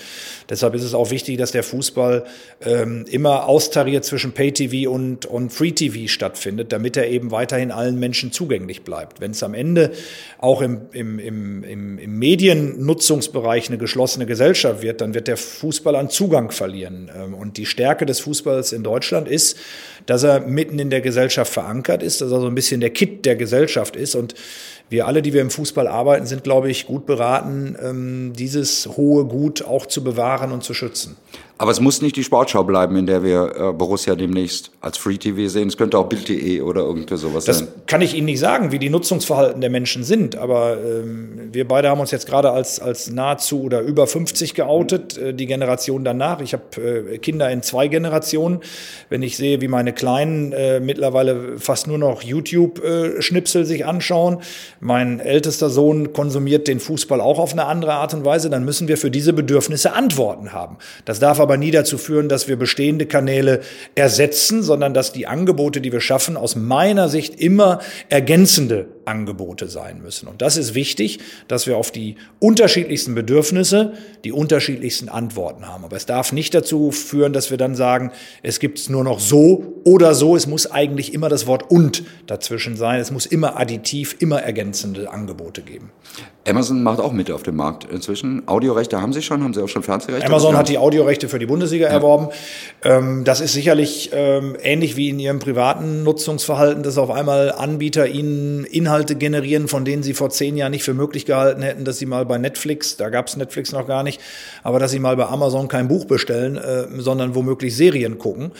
deshalb 0.48 0.74
ist 0.74 0.82
es 0.82 0.94
auch 0.94 1.10
wichtig, 1.10 1.38
dass 1.38 1.52
der 1.52 1.62
Fußball 1.62 2.24
ähm, 2.64 3.04
immer 3.10 3.48
austariert 3.48 4.04
zwischen 4.04 4.32
Pay-TV 4.32 4.90
und, 4.90 5.26
und 5.26 5.52
Free-TV 5.52 6.08
stattfindet, 6.08 6.72
damit 6.72 6.96
er 6.96 7.08
eben 7.08 7.30
weiterhin 7.30 7.70
allen 7.70 7.98
Menschen 7.98 8.32
zugänglich 8.32 8.82
bleibt. 8.82 9.20
Wenn 9.20 9.32
es 9.32 9.42
am 9.42 9.54
Ende 9.54 9.92
auch 10.38 10.62
im, 10.62 10.82
im, 10.92 11.18
im, 11.18 11.64
im, 11.64 11.98
im 11.98 12.18
Medien 12.18 12.46
Mediennutzungsbereich 12.46 13.68
eine 13.68 13.78
geschlossene 13.78 14.26
Gesellschaft 14.26 14.82
wird, 14.82 15.00
dann 15.00 15.14
wird 15.14 15.28
der 15.28 15.36
Fußball 15.36 15.96
an 15.96 16.10
Zugang 16.10 16.50
verlieren. 16.50 16.65
Ähm, 17.14 17.34
und 17.34 17.56
die 17.56 17.66
Stärke 17.66 18.06
des 18.06 18.20
Fußballs 18.20 18.72
in 18.72 18.82
Deutschland 18.82 19.28
ist, 19.28 19.56
dass 20.06 20.22
er 20.22 20.40
mitten 20.40 20.78
in 20.78 20.90
der 20.90 21.00
Gesellschaft 21.00 21.52
verankert 21.52 22.02
ist, 22.02 22.20
dass 22.20 22.30
er 22.30 22.40
so 22.40 22.46
ein 22.46 22.54
bisschen 22.54 22.80
der 22.80 22.90
Kit 22.90 23.24
der 23.24 23.36
Gesellschaft 23.36 23.96
ist. 23.96 24.14
Und 24.14 24.34
wir 24.88 25.06
alle, 25.06 25.22
die 25.22 25.32
wir 25.32 25.40
im 25.40 25.50
Fußball 25.50 25.88
arbeiten, 25.88 26.26
sind, 26.26 26.44
glaube 26.44 26.70
ich, 26.70 26.86
gut 26.86 27.06
beraten, 27.06 27.76
ähm, 27.82 28.32
dieses 28.34 28.86
hohe 28.96 29.24
Gut 29.24 29.62
auch 29.62 29.86
zu 29.86 30.04
bewahren 30.04 30.52
und 30.52 30.62
zu 30.62 30.74
schützen. 30.74 31.16
Aber 31.58 31.70
es 31.70 31.80
muss 31.80 32.02
nicht 32.02 32.16
die 32.16 32.24
Sportschau 32.24 32.64
bleiben, 32.64 32.96
in 32.96 33.06
der 33.06 33.22
wir 33.22 33.54
äh, 33.56 33.72
Borussia 33.72 34.14
demnächst 34.14 34.72
als 34.82 34.98
Free 34.98 35.16
TV 35.16 35.48
sehen. 35.48 35.68
Es 35.68 35.78
könnte 35.78 35.96
auch 35.96 36.06
Bild.de 36.06 36.60
oder 36.60 36.82
irgendwie 36.82 37.16
sowas 37.16 37.46
das 37.46 37.60
sein. 37.60 37.68
Das 37.74 37.86
kann 37.86 38.02
ich 38.02 38.14
Ihnen 38.14 38.26
nicht 38.26 38.40
sagen, 38.40 38.72
wie 38.72 38.78
die 38.78 38.90
Nutzungsverhalten 38.90 39.62
der 39.62 39.70
Menschen 39.70 40.04
sind. 40.04 40.36
Aber 40.36 40.76
ähm, 40.76 41.48
wir 41.52 41.66
beide 41.66 41.88
haben 41.88 42.00
uns 42.00 42.10
jetzt 42.10 42.26
gerade 42.26 42.50
als, 42.50 42.78
als 42.78 43.10
nahezu 43.10 43.62
oder 43.62 43.80
über 43.80 44.06
50 44.06 44.52
geoutet, 44.52 45.16
äh, 45.16 45.32
die 45.32 45.46
Generation 45.46 46.04
danach. 46.04 46.42
Ich 46.42 46.52
habe 46.52 47.14
äh, 47.14 47.18
Kinder 47.18 47.50
in 47.50 47.62
zwei 47.62 47.88
Generationen. 47.88 48.60
Wenn 49.08 49.22
ich 49.22 49.38
sehe, 49.38 49.62
wie 49.62 49.68
meine 49.68 49.94
Kleinen 49.94 50.52
äh, 50.52 50.80
mittlerweile 50.80 51.58
fast 51.58 51.86
nur 51.86 51.96
noch 51.96 52.20
YouTube-Schnipsel 52.20 53.64
sich 53.64 53.86
anschauen, 53.86 54.42
mein 54.80 55.20
ältester 55.20 55.70
Sohn 55.70 56.12
konsumiert 56.12 56.68
den 56.68 56.80
Fußball 56.80 57.22
auch 57.22 57.38
auf 57.38 57.52
eine 57.52 57.64
andere 57.64 57.94
Art 57.94 58.12
und 58.12 58.26
Weise, 58.26 58.50
dann 58.50 58.66
müssen 58.66 58.88
wir 58.88 58.98
für 58.98 59.10
diese 59.10 59.32
Bedürfnisse 59.32 59.94
Antworten 59.94 60.52
haben. 60.52 60.76
Das 61.06 61.18
darf 61.18 61.40
aber 61.40 61.45
nie 61.56 61.70
dazu 61.70 61.98
führen, 61.98 62.28
dass 62.28 62.48
wir 62.48 62.56
bestehende 62.56 63.06
Kanäle 63.06 63.60
ersetzen, 63.94 64.62
sondern 64.62 64.92
dass 64.94 65.12
die 65.12 65.26
Angebote, 65.26 65.80
die 65.80 65.92
wir 65.92 66.00
schaffen, 66.00 66.36
aus 66.36 66.56
meiner 66.56 67.08
Sicht 67.08 67.40
immer 67.40 67.80
ergänzende 68.08 68.95
Angebote 69.06 69.68
sein 69.68 70.02
müssen. 70.02 70.28
Und 70.28 70.42
das 70.42 70.56
ist 70.56 70.74
wichtig, 70.74 71.20
dass 71.48 71.66
wir 71.66 71.76
auf 71.76 71.90
die 71.90 72.16
unterschiedlichsten 72.38 73.14
Bedürfnisse 73.14 73.94
die 74.24 74.32
unterschiedlichsten 74.32 75.08
Antworten 75.08 75.66
haben. 75.66 75.84
Aber 75.84 75.96
es 75.96 76.06
darf 76.06 76.32
nicht 76.32 76.54
dazu 76.54 76.90
führen, 76.90 77.32
dass 77.32 77.50
wir 77.50 77.58
dann 77.58 77.74
sagen, 77.74 78.10
es 78.42 78.60
gibt 78.60 78.78
es 78.78 78.88
nur 78.88 79.04
noch 79.04 79.20
so 79.20 79.80
oder 79.84 80.14
so. 80.14 80.36
Es 80.36 80.46
muss 80.46 80.70
eigentlich 80.70 81.14
immer 81.14 81.28
das 81.28 81.46
Wort 81.46 81.70
und 81.70 82.02
dazwischen 82.26 82.76
sein. 82.76 83.00
Es 83.00 83.10
muss 83.10 83.26
immer 83.26 83.58
additiv, 83.58 84.16
immer 84.18 84.42
ergänzende 84.42 85.10
Angebote 85.10 85.62
geben. 85.62 85.90
Amazon 86.48 86.82
macht 86.82 87.00
auch 87.00 87.12
mit 87.12 87.30
auf 87.30 87.42
dem 87.42 87.56
Markt 87.56 87.84
inzwischen. 87.84 88.46
Audiorechte 88.46 89.00
haben 89.00 89.12
Sie 89.12 89.22
schon, 89.22 89.42
haben 89.42 89.52
Sie 89.52 89.62
auch 89.62 89.68
schon 89.68 89.82
Fernsehrechte? 89.82 90.26
Amazon 90.26 90.56
hat 90.56 90.68
die 90.68 90.78
Audiorechte 90.78 91.28
für 91.28 91.38
die 91.38 91.46
Bundesliga 91.46 91.86
ja. 91.86 91.92
erworben. 91.92 92.28
Ähm, 92.82 93.24
das 93.24 93.40
ist 93.40 93.52
sicherlich 93.52 94.10
ähm, 94.12 94.56
ähnlich 94.62 94.96
wie 94.96 95.08
in 95.08 95.18
Ihrem 95.18 95.40
privaten 95.40 96.04
Nutzungsverhalten, 96.04 96.82
dass 96.82 96.98
auf 96.98 97.10
einmal 97.10 97.52
Anbieter 97.52 98.06
Ihnen 98.06 98.64
Inhalte 98.64 98.95
Inhalte 98.96 99.16
generieren, 99.16 99.68
von 99.68 99.84
denen 99.84 100.02
sie 100.02 100.14
vor 100.14 100.30
zehn 100.30 100.56
Jahren 100.56 100.70
nicht 100.70 100.82
für 100.82 100.94
möglich 100.94 101.26
gehalten 101.26 101.60
hätten, 101.60 101.84
dass 101.84 101.98
sie 101.98 102.06
mal 102.06 102.24
bei 102.24 102.38
Netflix, 102.38 102.96
da 102.96 103.10
gab 103.10 103.28
es 103.28 103.36
Netflix 103.36 103.70
noch 103.72 103.86
gar 103.86 104.02
nicht, 104.02 104.22
aber 104.62 104.78
dass 104.78 104.90
sie 104.90 104.98
mal 104.98 105.16
bei 105.16 105.26
Amazon 105.26 105.68
kein 105.68 105.86
Buch 105.86 106.06
bestellen, 106.06 106.56
äh, 106.56 106.86
sondern 106.96 107.34
womöglich 107.34 107.76
Serien 107.76 108.16
gucken. 108.16 108.52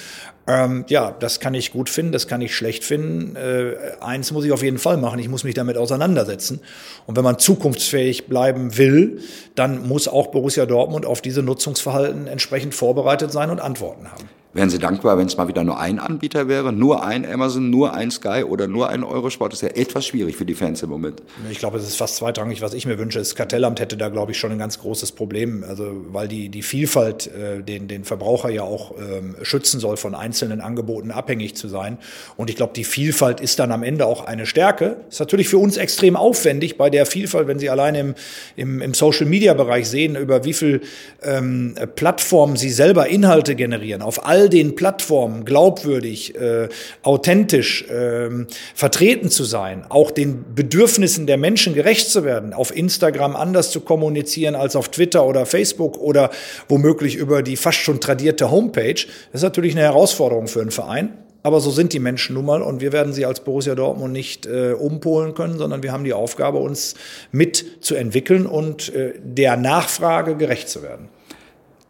Ähm, 0.46 0.84
ja, 0.88 1.10
das 1.10 1.40
kann 1.40 1.54
ich 1.54 1.72
gut 1.72 1.88
finden, 1.88 2.12
das 2.12 2.28
kann 2.28 2.42
ich 2.42 2.54
schlecht 2.54 2.84
finden. 2.84 3.34
Äh, 3.34 3.76
eins 4.00 4.30
muss 4.30 4.44
ich 4.44 4.52
auf 4.52 4.62
jeden 4.62 4.76
Fall 4.76 4.98
machen, 4.98 5.18
ich 5.20 5.30
muss 5.30 5.42
mich 5.42 5.54
damit 5.54 5.78
auseinandersetzen. 5.78 6.60
Und 7.06 7.16
wenn 7.16 7.24
man 7.24 7.38
zukunftsfähig 7.38 8.26
bleiben 8.26 8.76
will, 8.76 9.22
dann 9.54 9.88
muss 9.88 10.06
auch 10.06 10.26
Borussia 10.26 10.66
Dortmund 10.66 11.06
auf 11.06 11.22
diese 11.22 11.42
Nutzungsverhalten 11.42 12.26
entsprechend 12.26 12.74
vorbereitet 12.74 13.32
sein 13.32 13.48
und 13.48 13.60
Antworten 13.60 14.12
haben. 14.12 14.28
Wären 14.56 14.70
Sie 14.70 14.78
dankbar, 14.78 15.18
wenn 15.18 15.26
es 15.26 15.36
mal 15.36 15.48
wieder 15.48 15.64
nur 15.64 15.78
ein 15.78 15.98
Anbieter 15.98 16.48
wäre, 16.48 16.72
nur 16.72 17.04
ein 17.04 17.30
Amazon, 17.30 17.68
nur 17.68 17.92
ein 17.92 18.10
Sky 18.10 18.42
oder 18.42 18.66
nur 18.66 18.88
ein 18.88 19.04
Eurosport? 19.04 19.52
Das 19.52 19.62
ist 19.62 19.68
ja 19.68 19.76
etwas 19.82 20.06
schwierig 20.06 20.34
für 20.34 20.46
die 20.46 20.54
Fans 20.54 20.82
im 20.82 20.88
Moment. 20.88 21.22
Ich 21.50 21.58
glaube, 21.58 21.76
es 21.76 21.86
ist 21.86 21.96
fast 21.96 22.16
zweitrangig, 22.16 22.62
was 22.62 22.72
ich 22.72 22.86
mir 22.86 22.98
wünsche. 22.98 23.18
Das 23.18 23.34
Kartellamt 23.34 23.80
hätte 23.80 23.98
da, 23.98 24.08
glaube 24.08 24.32
ich, 24.32 24.38
schon 24.38 24.52
ein 24.52 24.58
ganz 24.58 24.78
großes 24.78 25.12
Problem. 25.12 25.62
Also, 25.68 26.06
weil 26.10 26.26
die, 26.26 26.48
die 26.48 26.62
Vielfalt 26.62 27.26
äh, 27.26 27.62
den, 27.62 27.86
den 27.86 28.04
Verbraucher 28.04 28.48
ja 28.48 28.62
auch 28.62 28.94
ähm, 28.98 29.36
schützen 29.42 29.78
soll, 29.78 29.98
von 29.98 30.14
einzelnen 30.14 30.62
Angeboten 30.62 31.10
abhängig 31.10 31.54
zu 31.54 31.68
sein. 31.68 31.98
Und 32.38 32.48
ich 32.48 32.56
glaube, 32.56 32.72
die 32.74 32.84
Vielfalt 32.84 33.42
ist 33.42 33.58
dann 33.58 33.70
am 33.72 33.82
Ende 33.82 34.06
auch 34.06 34.24
eine 34.24 34.46
Stärke. 34.46 34.96
Ist 35.10 35.20
natürlich 35.20 35.50
für 35.50 35.58
uns 35.58 35.76
extrem 35.76 36.16
aufwendig 36.16 36.78
bei 36.78 36.88
der 36.88 37.04
Vielfalt, 37.04 37.46
wenn 37.46 37.58
Sie 37.58 37.68
alleine 37.68 38.00
im, 38.00 38.14
im, 38.56 38.80
im 38.80 38.94
Social 38.94 39.26
Media 39.26 39.52
Bereich 39.52 39.86
sehen, 39.86 40.16
über 40.16 40.46
wie 40.46 40.54
viel 40.54 40.80
ähm, 41.22 41.74
Plattformen 41.94 42.56
Sie 42.56 42.70
selber 42.70 43.08
Inhalte 43.08 43.54
generieren. 43.54 44.00
Auf 44.00 44.24
all 44.24 44.45
den 44.48 44.74
Plattformen 44.74 45.44
glaubwürdig, 45.44 46.34
äh, 46.34 46.68
authentisch 47.02 47.82
äh, 47.88 48.28
vertreten 48.74 49.30
zu 49.30 49.44
sein, 49.44 49.84
auch 49.88 50.10
den 50.10 50.54
Bedürfnissen 50.54 51.26
der 51.26 51.36
Menschen 51.36 51.74
gerecht 51.74 52.10
zu 52.10 52.24
werden, 52.24 52.52
auf 52.52 52.74
Instagram 52.74 53.36
anders 53.36 53.70
zu 53.70 53.80
kommunizieren 53.80 54.54
als 54.54 54.76
auf 54.76 54.88
Twitter 54.88 55.26
oder 55.26 55.46
Facebook 55.46 55.98
oder 55.98 56.30
womöglich 56.68 57.16
über 57.16 57.42
die 57.42 57.56
fast 57.56 57.78
schon 57.78 58.00
tradierte 58.00 58.50
Homepage, 58.50 58.94
das 58.94 59.40
ist 59.40 59.42
natürlich 59.42 59.72
eine 59.72 59.82
Herausforderung 59.82 60.48
für 60.48 60.60
einen 60.60 60.70
Verein. 60.70 61.18
Aber 61.46 61.60
so 61.60 61.70
sind 61.70 61.92
die 61.92 62.00
Menschen 62.00 62.34
nun 62.34 62.44
mal 62.44 62.60
und 62.60 62.80
wir 62.80 62.92
werden 62.92 63.12
sie 63.12 63.24
als 63.24 63.38
Borussia 63.38 63.76
Dortmund 63.76 64.12
nicht 64.12 64.46
äh, 64.46 64.72
umpolen 64.72 65.34
können, 65.34 65.58
sondern 65.58 65.84
wir 65.84 65.92
haben 65.92 66.02
die 66.02 66.12
Aufgabe, 66.12 66.58
uns 66.58 66.96
mitzuentwickeln 67.30 68.46
und 68.46 68.92
äh, 68.92 69.12
der 69.22 69.56
Nachfrage 69.56 70.34
gerecht 70.34 70.68
zu 70.68 70.82
werden. 70.82 71.08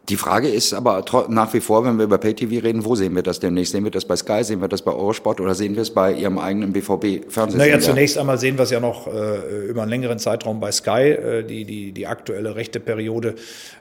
Die 0.09 0.15
Frage 0.15 0.47
ist 0.47 0.73
aber 0.73 1.03
nach 1.27 1.53
wie 1.53 1.59
vor, 1.59 1.83
wenn 1.83 1.97
wir 1.97 2.05
über 2.05 2.17
PayTV 2.17 2.63
reden, 2.63 2.85
wo 2.85 2.95
sehen 2.95 3.13
wir 3.13 3.23
das 3.23 3.41
demnächst? 3.41 3.73
Sehen 3.73 3.83
wir 3.83 3.91
das 3.91 4.05
bei 4.05 4.15
Sky, 4.15 4.41
sehen 4.41 4.61
wir 4.61 4.69
das 4.69 4.81
bei 4.81 4.93
Eurosport 4.93 5.41
oder 5.41 5.53
sehen 5.53 5.75
wir 5.75 5.81
es 5.81 5.89
bei 5.89 6.13
Ihrem 6.13 6.39
eigenen 6.39 6.71
BVB-Fernsehsender? 6.71 7.57
Naja, 7.57 7.79
zunächst 7.81 8.17
einmal 8.17 8.37
sehen 8.37 8.57
wir 8.57 8.63
es 8.63 8.71
ja 8.71 8.79
noch 8.79 9.07
äh, 9.07 9.67
über 9.67 9.81
einen 9.81 9.89
längeren 9.89 10.17
Zeitraum 10.17 10.61
bei 10.61 10.71
Sky. 10.71 11.09
Äh, 11.09 11.43
die, 11.43 11.65
die, 11.65 11.91
die 11.91 12.07
aktuelle 12.07 12.55
rechte 12.55 12.79
Periode 12.79 13.35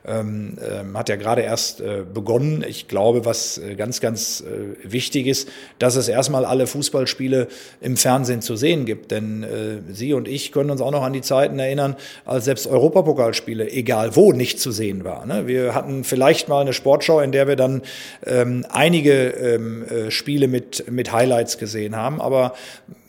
ähm, 0.05 0.59
äh, 0.59 0.97
hat 0.97 1.09
ja 1.09 1.15
gerade 1.15 1.43
erst 1.43 1.81
äh, 1.81 2.03
begonnen. 2.13 2.65
Ich 2.67 2.89
glaube, 2.89 3.25
was 3.25 3.59
äh, 3.59 3.77
ganz, 3.77 4.01
ganz 4.01 4.41
äh, 4.41 4.75
wichtig 4.83 5.29
ist, 5.29 5.49
dass 5.79 5.95
es 5.95 6.09
erstmal 6.09 6.45
alle 6.45 6.67
Fußballspiele 6.67 7.47
im 7.81 7.97
Fernsehen 7.97 8.43
zu 8.43 8.57
sehen 8.57 8.85
gibt. 8.85 9.13
Denn 9.13 9.47
Sie 9.93 10.13
und 10.13 10.27
ich 10.27 10.51
können 10.51 10.71
uns 10.71 10.81
auch 10.81 10.91
noch 10.91 11.03
an 11.03 11.13
die 11.13 11.21
Zeiten 11.21 11.59
erinnern, 11.59 11.95
als 12.25 12.47
selbst 12.47 12.67
Europapokalspiele, 12.67 13.71
egal 13.71 14.17
wo, 14.17 14.33
nicht 14.33 14.59
zu 14.59 14.73
sehen 14.73 15.05
waren. 15.05 15.29
Ne? 15.29 15.47
Wir 15.47 15.75
hatten 15.75 16.03
vielleicht 16.17 16.49
mal 16.49 16.63
eine 16.63 16.73
Sportschau, 16.73 17.21
in 17.21 17.31
der 17.31 17.47
wir 17.47 17.57
dann 17.57 17.83
ähm, 18.25 18.65
einige 18.71 19.29
ähm, 19.29 19.85
äh, 19.85 20.11
Spiele 20.11 20.49
mit, 20.49 20.91
mit 20.91 21.13
Highlights 21.13 21.59
gesehen 21.59 21.95
haben. 21.95 22.23
Aber 22.23 22.55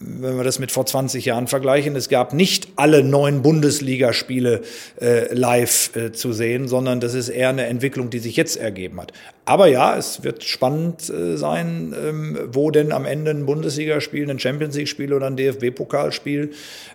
wenn 0.01 0.35
wir 0.35 0.43
das 0.43 0.59
mit 0.59 0.73
vor 0.73 0.85
20 0.85 1.23
Jahren 1.23 1.47
vergleichen, 1.47 1.95
es 1.95 2.09
gab 2.09 2.33
nicht 2.33 2.67
alle 2.75 3.05
neun 3.05 3.43
Bundesligaspiele 3.43 4.61
äh, 4.99 5.33
live 5.33 5.95
äh, 5.95 6.11
zu 6.11 6.33
sehen, 6.33 6.67
sondern 6.67 6.99
das 6.99 7.13
ist 7.13 7.29
eher 7.29 7.47
eine 7.47 7.67
Entwicklung, 7.67 8.09
die 8.09 8.19
sich 8.19 8.35
jetzt 8.35 8.57
ergeben 8.57 8.99
hat. 8.99 9.13
Aber 9.45 9.67
ja, 9.67 9.95
es 9.95 10.25
wird 10.25 10.43
spannend 10.43 11.09
äh, 11.09 11.37
sein, 11.37 11.95
ähm, 11.97 12.37
wo 12.51 12.71
denn 12.71 12.91
am 12.91 13.05
Ende 13.05 13.31
ein 13.31 13.45
Bundesligaspiel, 13.45 14.29
ein 14.29 14.37
Champions 14.37 14.75
League-Spiel 14.75 15.13
oder 15.13 15.27
ein 15.27 15.37
DFB-Pokalspiel 15.37 16.51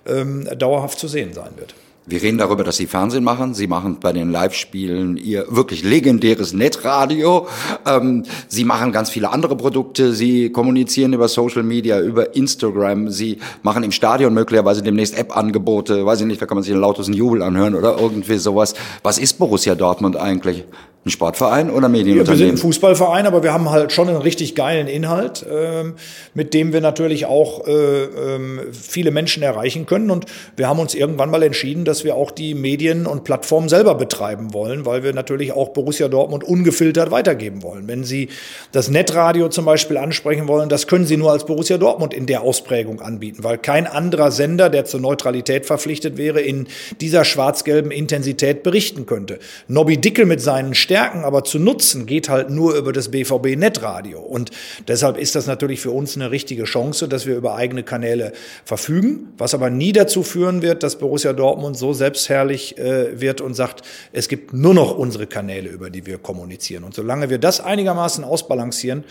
ähm, 0.07 0.47
dauerhaft 0.59 0.99
zu 0.99 1.09
sehen 1.09 1.33
sein 1.33 1.53
wird. 1.57 1.75
Wir 2.05 2.21
reden 2.21 2.39
darüber, 2.39 2.65
dass 2.65 2.79
Sie 2.79 2.87
Fernsehen 2.87 3.23
machen. 3.23 3.55
Sie 3.55 3.69
machen 3.69 3.99
bei 4.01 4.13
den 4.13 4.33
Live-Spielen 4.33 5.17
Ihr 5.17 5.47
wirklich 5.51 5.85
legendäres 5.85 6.53
Netradio. 6.53 7.47
Ähm, 7.87 8.25
Sie 8.49 8.65
machen 8.65 8.91
ganz 8.91 9.09
viele 9.09 9.31
andere 9.31 9.57
Produkte. 9.57 10.13
Sie 10.13 10.51
kommunizieren 10.51 11.13
über 11.13 11.29
Social 11.29 11.63
Media, 11.63 12.01
über 12.01 12.35
Instagram. 12.35 13.09
Sie 13.09 13.39
machen 13.63 13.85
im 13.85 13.93
Stadion 13.93 14.35
möglicherweise 14.35 14.83
demnächst 14.83 15.17
App-Angebote. 15.17 16.05
Weiß 16.05 16.21
ich 16.21 16.27
nicht, 16.27 16.43
da 16.43 16.47
kann 16.47 16.57
man 16.57 16.65
sich 16.65 16.73
einen 16.73 16.83
lautesten 16.83 17.13
Jubel 17.13 17.41
anhören 17.41 17.77
oder 17.77 17.97
irgendwie 18.01 18.39
sowas. 18.39 18.75
Was 19.05 19.19
ist 19.19 19.39
Borussia 19.39 19.77
Dortmund 19.77 20.17
eigentlich? 20.17 20.65
Ein 21.05 21.11
Sportverein 21.11 21.69
oder 21.69 21.89
Medienunternehmen? 21.89 22.27
Ja, 22.27 22.31
wir 22.31 22.37
sind 22.37 22.49
ein 22.51 22.59
Fußballverein, 22.59 23.27
aber 23.27 23.43
wir 23.43 23.53
haben 23.53 23.71
halt 23.71 23.91
schon 23.91 24.09
einen 24.09 24.23
richtig 24.23 24.55
geilen 24.55 24.87
Inhalt, 24.87 25.45
ähm, 25.51 25.95
mit 26.33 26.55
dem 26.55 26.73
wir 26.73 26.81
natürlich 26.81 27.27
auch 27.27 27.67
äh, 27.67 28.05
ähm, 28.05 28.61
viele 28.71 29.11
Menschen 29.11 29.43
erreichen 29.43 29.85
können. 29.87 30.13
Und 30.13 30.27
wir 30.57 30.69
haben 30.69 30.79
uns 30.79 30.95
irgendwann 30.95 31.33
mal 31.33 31.43
entschieden, 31.43 31.85
dass 31.93 32.05
wir 32.05 32.15
auch 32.15 32.31
die 32.31 32.55
Medien 32.55 33.05
und 33.05 33.23
Plattformen 33.23 33.69
selber 33.69 33.95
betreiben 33.95 34.55
wollen, 34.55 34.87
weil 34.87 35.03
wir 35.03 35.13
natürlich 35.13 35.53
auch 35.53 35.75
Borussia 35.75 36.09
Dortmund 36.09 36.43
ungefiltert 36.43 37.11
weitergeben 37.11 37.63
wollen. 37.63 37.87
Wenn 37.87 38.03
Sie 38.03 38.31
das 38.73 38.89
Netradio 38.89 39.51
zum 39.51 39.67
Beispiel 39.67 39.99
ansprechen 39.99 40.49
wollen, 40.49 40.71
das 40.71 40.87
können 40.87 41.05
Sie 41.05 41.19
nur 41.19 41.33
als 41.33 41.45
Borussia 41.45 41.77
Dortmund 41.77 42.15
in 42.15 42.25
der 42.25 42.41
Ausprägung 42.41 43.03
anbieten, 43.03 43.45
weil 43.45 43.59
kein 43.59 43.87
anderer 43.87 44.31
Sender, 44.31 44.71
der 44.71 44.87
zur 44.87 45.01
Neutralität 45.01 45.67
verpflichtet 45.67 46.17
wäre, 46.17 46.41
in 46.41 46.67
dieser 47.03 47.27
schwarz-gelben 47.27 47.91
Intensität 47.91 48.63
berichten 48.63 49.05
könnte. 49.05 49.39
Nobby 49.69 49.99
Dickel 49.99 50.25
mit 50.25 50.41
seinen 50.41 50.75
Stärken 50.75 51.25
aber 51.25 51.45
zu 51.45 51.59
nutzen, 51.59 52.07
geht 52.07 52.31
halt 52.31 52.49
nur 52.49 52.75
über 52.75 52.95
das 52.95 53.11
BVB 53.11 53.55
Netradio. 53.59 54.21
Und 54.21 54.51
deshalb 54.89 55.19
ist 55.19 55.35
das 55.35 55.47
natürlich 55.47 55.81
für 55.81 55.91
uns 55.91 56.17
eine 56.17 56.31
richtige 56.31 56.65
Chance, 56.65 57.07
dass 57.07 57.27
wir 57.27 57.37
über 57.37 57.55
eigene 57.55 57.83
Kanäle 57.83 58.33
verfügen, 58.65 59.35
was 59.37 59.53
aber 59.53 59.69
nie 59.69 59.93
dazu 59.93 60.23
führen 60.23 60.63
wird, 60.63 60.83
dass 60.83 60.97
Borussia 60.97 61.35
Dortmund 61.35 61.77
so 61.83 61.93
selbstherrlich 61.93 62.79
äh, 62.79 63.21
wird 63.21 63.41
und 63.41 63.55
sagt, 63.55 63.83
es 64.13 64.29
gibt 64.29 64.53
nur 64.53 64.73
noch 64.73 64.97
unsere 64.97 65.27
Kanäle, 65.27 65.69
über 65.69 65.91
die 65.91 66.07
wir 66.07 66.19
kommunizieren. 66.19 66.85
Und 66.85 66.95
solange 66.95 67.29
wir 67.29 67.39
das 67.39 67.61
einigermaßen 67.61 68.23
ausbalancieren, 68.23 69.05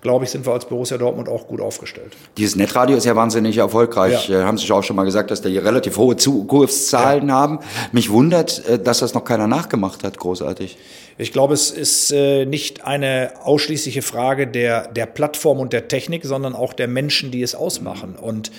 glaube 0.00 0.24
ich, 0.24 0.30
sind 0.30 0.46
wir 0.46 0.52
als 0.52 0.66
Borussia 0.66 0.98
Dortmund 0.98 1.28
auch 1.28 1.46
gut 1.46 1.60
aufgestellt. 1.60 2.12
Dieses 2.36 2.56
Netradio 2.56 2.96
ist 2.96 3.04
ja 3.04 3.16
wahnsinnig 3.16 3.58
erfolgreich. 3.58 4.28
Ja. 4.28 4.40
Äh, 4.40 4.44
haben 4.44 4.58
Sie 4.58 4.70
auch 4.70 4.82
schon 4.82 4.96
mal 4.96 5.04
gesagt, 5.04 5.30
dass 5.30 5.42
da 5.42 5.48
hier 5.48 5.64
relativ 5.64 5.96
hohe 5.96 6.16
Zugriffszahlen 6.16 7.28
ja. 7.28 7.34
haben. 7.34 7.58
Mich 7.92 8.10
wundert, 8.10 8.66
äh, 8.68 8.78
dass 8.78 9.00
das 9.00 9.14
noch 9.14 9.24
keiner 9.24 9.46
nachgemacht 9.46 10.04
hat, 10.04 10.18
großartig. 10.18 10.78
Ich 11.16 11.32
glaube, 11.32 11.54
es 11.54 11.70
ist 11.70 12.12
äh, 12.12 12.44
nicht 12.44 12.84
eine 12.84 13.32
ausschließliche 13.42 14.02
Frage 14.02 14.46
der, 14.46 14.88
der 14.88 15.06
Plattform 15.06 15.58
und 15.58 15.72
der 15.72 15.88
Technik, 15.88 16.24
sondern 16.24 16.54
auch 16.54 16.72
der 16.72 16.88
Menschen, 16.88 17.30
die 17.30 17.42
es 17.42 17.54
ausmachen. 17.54 18.16
Und 18.16 18.50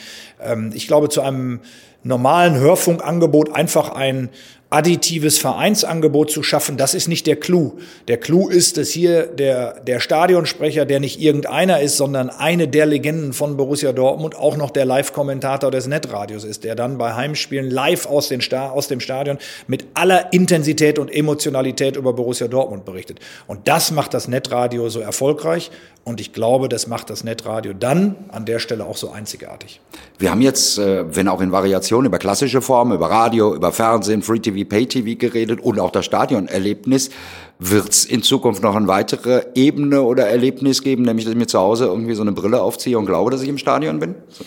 ähm, 0.43 0.71
ich 0.73 0.87
glaube, 0.87 1.09
zu 1.09 1.21
einem 1.21 1.59
normalen 2.05 2.55
Hörfunkangebot 2.55 3.53
einfach 3.53 3.89
ein 3.89 4.29
additives 4.75 5.37
Vereinsangebot 5.37 6.29
zu 6.29 6.43
schaffen, 6.43 6.75
das 6.75 6.93
ist 6.93 7.07
nicht 7.07 7.27
der 7.27 7.37
Clou. 7.37 7.77
Der 8.09 8.17
Clou 8.17 8.49
ist, 8.49 8.75
dass 8.75 8.89
hier 8.89 9.25
der, 9.25 9.79
der 9.79 10.01
Stadionsprecher, 10.01 10.85
der 10.85 10.99
nicht 10.99 11.21
irgendeiner 11.21 11.79
ist, 11.79 11.95
sondern 11.95 12.29
eine 12.29 12.67
der 12.67 12.85
Legenden 12.85 13.31
von 13.31 13.55
Borussia 13.55 13.93
Dortmund, 13.93 14.35
auch 14.35 14.57
noch 14.57 14.71
der 14.71 14.83
Live-Kommentator 14.83 15.71
des 15.71 15.87
Netradios 15.87 16.43
ist, 16.43 16.65
der 16.65 16.75
dann 16.75 16.97
bei 16.97 17.13
Heimspielen 17.13 17.71
live 17.71 18.05
aus, 18.05 18.27
den 18.27 18.41
Sta 18.41 18.69
aus 18.69 18.89
dem 18.89 18.99
Stadion 18.99 19.37
mit 19.67 19.85
aller 19.93 20.33
Intensität 20.33 20.99
und 20.99 21.09
Emotionalität 21.09 21.95
über 21.95 22.11
Borussia 22.11 22.49
Dortmund 22.49 22.83
berichtet. 22.83 23.19
Und 23.47 23.69
das 23.69 23.91
macht 23.91 24.13
das 24.13 24.27
Netradio 24.27 24.89
so 24.89 24.99
erfolgreich. 24.99 25.71
Und 26.05 26.21
ich 26.21 26.33
glaube, 26.33 26.69
das 26.69 26.85
macht 26.85 27.09
das 27.09 27.23
Netradio 27.23 27.73
dann 27.73 28.15
an 28.27 28.45
der 28.45 28.59
Stelle 28.59 28.85
auch 28.85 28.95
so 28.95 29.09
einzigartig. 29.09 29.81
Wir 30.19 30.29
haben 30.29 30.41
jetzt, 30.41 30.77
äh, 30.77 31.15
wenn 31.15 31.27
auch 31.27 31.41
in 31.41 31.51
Variationen, 31.51 32.05
über 32.05 32.19
klassische 32.19 32.61
Formen, 32.61 32.93
über 32.93 33.09
Radio, 33.09 33.55
über 33.55 33.71
Fernsehen, 33.71 34.21
Free 34.21 34.37
TV, 34.37 34.64
Pay 34.65 34.87
TV 34.87 35.17
geredet 35.17 35.61
und 35.61 35.79
auch 35.79 35.91
das 35.91 36.05
Stadionerlebnis. 36.05 37.09
Wird 37.57 37.89
es 37.89 38.05
in 38.05 38.21
Zukunft 38.21 38.61
noch 38.61 38.75
eine 38.75 38.87
weitere 38.87 39.45
Ebene 39.55 40.01
oder 40.01 40.27
Erlebnis 40.27 40.81
geben, 40.81 41.03
nämlich 41.03 41.25
dass 41.25 41.33
ich 41.33 41.37
mir 41.39 41.47
zu 41.47 41.59
Hause 41.59 41.85
irgendwie 41.85 42.13
so 42.13 42.21
eine 42.21 42.33
Brille 42.33 42.61
aufziehe 42.61 42.97
und 42.97 43.05
glaube, 43.05 43.31
dass 43.31 43.41
ich 43.41 43.49
im 43.49 43.57
Stadion 43.57 43.99
bin? 43.99 44.15
So. 44.29 44.43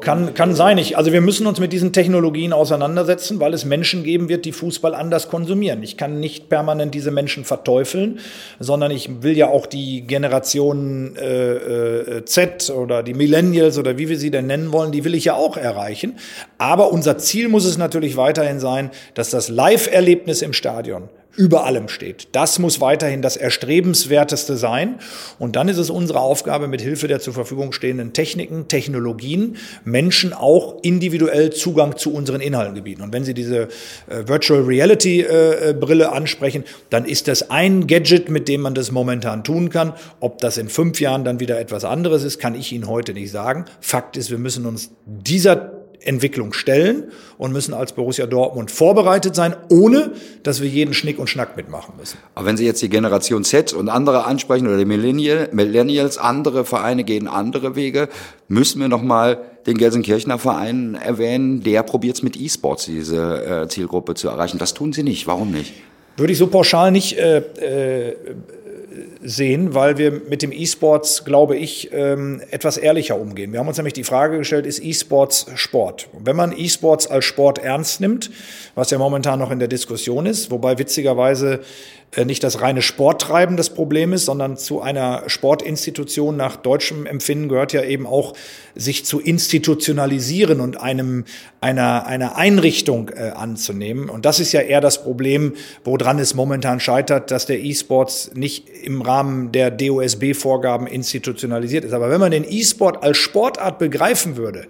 Kann, 0.00 0.34
kann 0.34 0.54
sein. 0.54 0.78
Ich, 0.78 0.96
also 0.96 1.12
wir 1.12 1.20
müssen 1.20 1.46
uns 1.46 1.60
mit 1.60 1.72
diesen 1.72 1.92
Technologien 1.92 2.52
auseinandersetzen, 2.52 3.40
weil 3.40 3.54
es 3.54 3.64
Menschen 3.64 4.04
geben 4.04 4.28
wird, 4.28 4.44
die 4.44 4.52
Fußball 4.52 4.94
anders 4.94 5.28
konsumieren. 5.28 5.82
Ich 5.82 5.96
kann 5.96 6.20
nicht 6.20 6.48
permanent 6.48 6.94
diese 6.94 7.10
Menschen 7.10 7.44
verteufeln, 7.44 8.20
sondern 8.60 8.90
ich 8.90 9.22
will 9.22 9.36
ja 9.36 9.48
auch 9.48 9.66
die 9.66 10.02
Generation 10.02 11.16
äh, 11.16 11.52
äh, 11.52 12.24
Z 12.24 12.70
oder 12.70 13.02
die 13.02 13.14
Millennials 13.14 13.78
oder 13.78 13.98
wie 13.98 14.08
wir 14.08 14.18
sie 14.18 14.30
denn 14.30 14.46
nennen 14.46 14.72
wollen, 14.72 14.92
die 14.92 15.04
will 15.04 15.14
ich 15.14 15.26
ja 15.26 15.34
auch 15.34 15.56
erreichen. 15.56 16.18
Aber 16.58 16.92
unser 16.92 17.18
Ziel 17.18 17.48
muss 17.48 17.64
es 17.64 17.78
natürlich 17.78 18.16
weiterhin 18.16 18.60
sein, 18.60 18.90
dass 19.14 19.30
das 19.30 19.48
Live-Erlebnis 19.48 20.42
im 20.42 20.52
Stadion 20.52 21.08
über 21.36 21.64
allem 21.64 21.88
steht. 21.88 22.28
Das 22.32 22.58
muss 22.58 22.80
weiterhin 22.80 23.22
das 23.22 23.36
Erstrebenswerteste 23.36 24.56
sein. 24.56 24.98
Und 25.38 25.54
dann 25.54 25.68
ist 25.68 25.78
es 25.78 25.88
unsere 25.88 26.20
Aufgabe, 26.20 26.66
mit 26.66 26.80
Hilfe 26.80 27.06
der 27.06 27.20
zur 27.20 27.32
Verfügung 27.32 27.72
stehenden 27.72 28.12
Techniken, 28.12 28.66
Technologien, 28.66 29.56
Menschen 29.84 30.32
auch 30.32 30.82
individuell 30.82 31.50
Zugang 31.50 31.96
zu 31.96 32.12
unseren 32.12 32.40
Inhalten 32.40 32.74
gebieten. 32.74 33.02
Und 33.02 33.12
wenn 33.12 33.24
Sie 33.24 33.34
diese 33.34 33.68
äh, 34.08 34.26
Virtual 34.26 34.62
Reality 34.62 35.20
äh, 35.20 35.74
Brille 35.78 36.10
ansprechen, 36.12 36.64
dann 36.90 37.04
ist 37.04 37.28
das 37.28 37.50
ein 37.50 37.86
Gadget, 37.86 38.28
mit 38.30 38.48
dem 38.48 38.62
man 38.62 38.74
das 38.74 38.90
momentan 38.90 39.44
tun 39.44 39.70
kann. 39.70 39.92
Ob 40.20 40.38
das 40.38 40.58
in 40.58 40.68
fünf 40.68 41.00
Jahren 41.00 41.24
dann 41.24 41.38
wieder 41.38 41.60
etwas 41.60 41.84
anderes 41.84 42.24
ist, 42.24 42.38
kann 42.40 42.56
ich 42.56 42.72
Ihnen 42.72 42.88
heute 42.88 43.14
nicht 43.14 43.30
sagen. 43.30 43.64
Fakt 43.80 44.16
ist, 44.16 44.30
wir 44.30 44.38
müssen 44.38 44.66
uns 44.66 44.90
dieser 45.06 45.77
Entwicklung 46.00 46.52
stellen 46.52 47.04
und 47.38 47.52
müssen 47.52 47.74
als 47.74 47.92
Borussia 47.92 48.26
Dortmund 48.26 48.70
vorbereitet 48.70 49.34
sein, 49.34 49.54
ohne 49.68 50.12
dass 50.42 50.60
wir 50.60 50.68
jeden 50.68 50.94
Schnick 50.94 51.18
und 51.18 51.28
Schnack 51.28 51.56
mitmachen 51.56 51.94
müssen. 51.98 52.18
Aber 52.34 52.46
wenn 52.46 52.56
Sie 52.56 52.64
jetzt 52.64 52.82
die 52.82 52.88
Generation 52.88 53.44
Z 53.44 53.72
und 53.72 53.88
andere 53.88 54.24
ansprechen 54.24 54.66
oder 54.66 54.78
die 54.78 54.84
Millennials, 54.84 56.18
andere 56.18 56.64
Vereine 56.64 57.04
gehen 57.04 57.28
andere 57.28 57.76
Wege, 57.76 58.08
müssen 58.48 58.80
wir 58.80 58.88
noch 58.88 59.02
mal 59.02 59.38
den 59.66 59.76
Gelsenkirchener 59.76 60.38
Verein 60.38 60.94
erwähnen, 60.94 61.62
der 61.62 61.82
probiert 61.82 62.16
es 62.16 62.22
mit 62.22 62.36
E-Sports 62.36 62.86
diese 62.86 63.64
äh, 63.64 63.68
Zielgruppe 63.68 64.14
zu 64.14 64.28
erreichen. 64.28 64.58
Das 64.58 64.74
tun 64.74 64.92
Sie 64.92 65.02
nicht. 65.02 65.26
Warum 65.26 65.50
nicht? 65.50 65.74
Würde 66.16 66.32
ich 66.32 66.38
so 66.38 66.48
pauschal 66.48 66.90
nicht 66.90 67.16
äh, 67.16 67.38
äh, 67.38 68.16
sehen, 69.22 69.74
weil 69.74 69.98
wir 69.98 70.10
mit 70.10 70.42
dem 70.42 70.52
E-Sports, 70.52 71.24
glaube 71.24 71.56
ich, 71.56 71.90
ähm, 71.92 72.40
etwas 72.50 72.76
ehrlicher 72.76 73.18
umgehen. 73.18 73.52
Wir 73.52 73.60
haben 73.60 73.68
uns 73.68 73.76
nämlich 73.76 73.94
die 73.94 74.04
Frage 74.04 74.38
gestellt, 74.38 74.66
ist 74.66 74.82
E-Sports 74.82 75.46
Sport? 75.54 76.08
Und 76.12 76.26
wenn 76.26 76.36
man 76.36 76.52
E-Sports 76.56 77.06
als 77.06 77.24
Sport 77.24 77.58
ernst 77.58 78.00
nimmt, 78.00 78.30
was 78.74 78.90
ja 78.90 78.98
momentan 78.98 79.38
noch 79.38 79.50
in 79.50 79.58
der 79.58 79.68
Diskussion 79.68 80.26
ist, 80.26 80.50
wobei 80.50 80.78
witzigerweise 80.78 81.60
nicht 82.24 82.42
das 82.42 82.60
reine 82.60 82.80
Sporttreiben 82.80 83.56
das 83.56 83.70
Problem 83.70 84.12
ist, 84.12 84.24
sondern 84.24 84.56
zu 84.56 84.80
einer 84.80 85.24
Sportinstitution 85.26 86.36
nach 86.36 86.56
deutschem 86.56 87.06
Empfinden 87.06 87.48
gehört 87.48 87.72
ja 87.72 87.82
eben 87.82 88.06
auch, 88.06 88.34
sich 88.74 89.04
zu 89.04 89.20
institutionalisieren 89.20 90.60
und 90.60 90.80
einem 90.80 91.24
einer 91.60 92.06
einer 92.06 92.36
Einrichtung 92.36 93.10
äh, 93.10 93.30
anzunehmen. 93.30 94.08
Und 94.08 94.24
das 94.24 94.40
ist 94.40 94.52
ja 94.52 94.60
eher 94.60 94.80
das 94.80 95.02
Problem, 95.02 95.54
woran 95.84 96.18
es 96.18 96.34
momentan 96.34 96.80
scheitert, 96.80 97.30
dass 97.30 97.46
der 97.46 97.60
E-Sports 97.60 98.30
nicht 98.34 98.68
im 98.68 99.02
Rahmen 99.02 99.52
der 99.52 99.70
DOSB-Vorgaben 99.70 100.86
institutionalisiert 100.86 101.84
ist. 101.84 101.92
Aber 101.92 102.10
wenn 102.10 102.20
man 102.20 102.30
den 102.30 102.44
E-Sport 102.48 103.02
als 103.02 103.18
Sportart 103.18 103.78
begreifen 103.78 104.36
würde, 104.36 104.68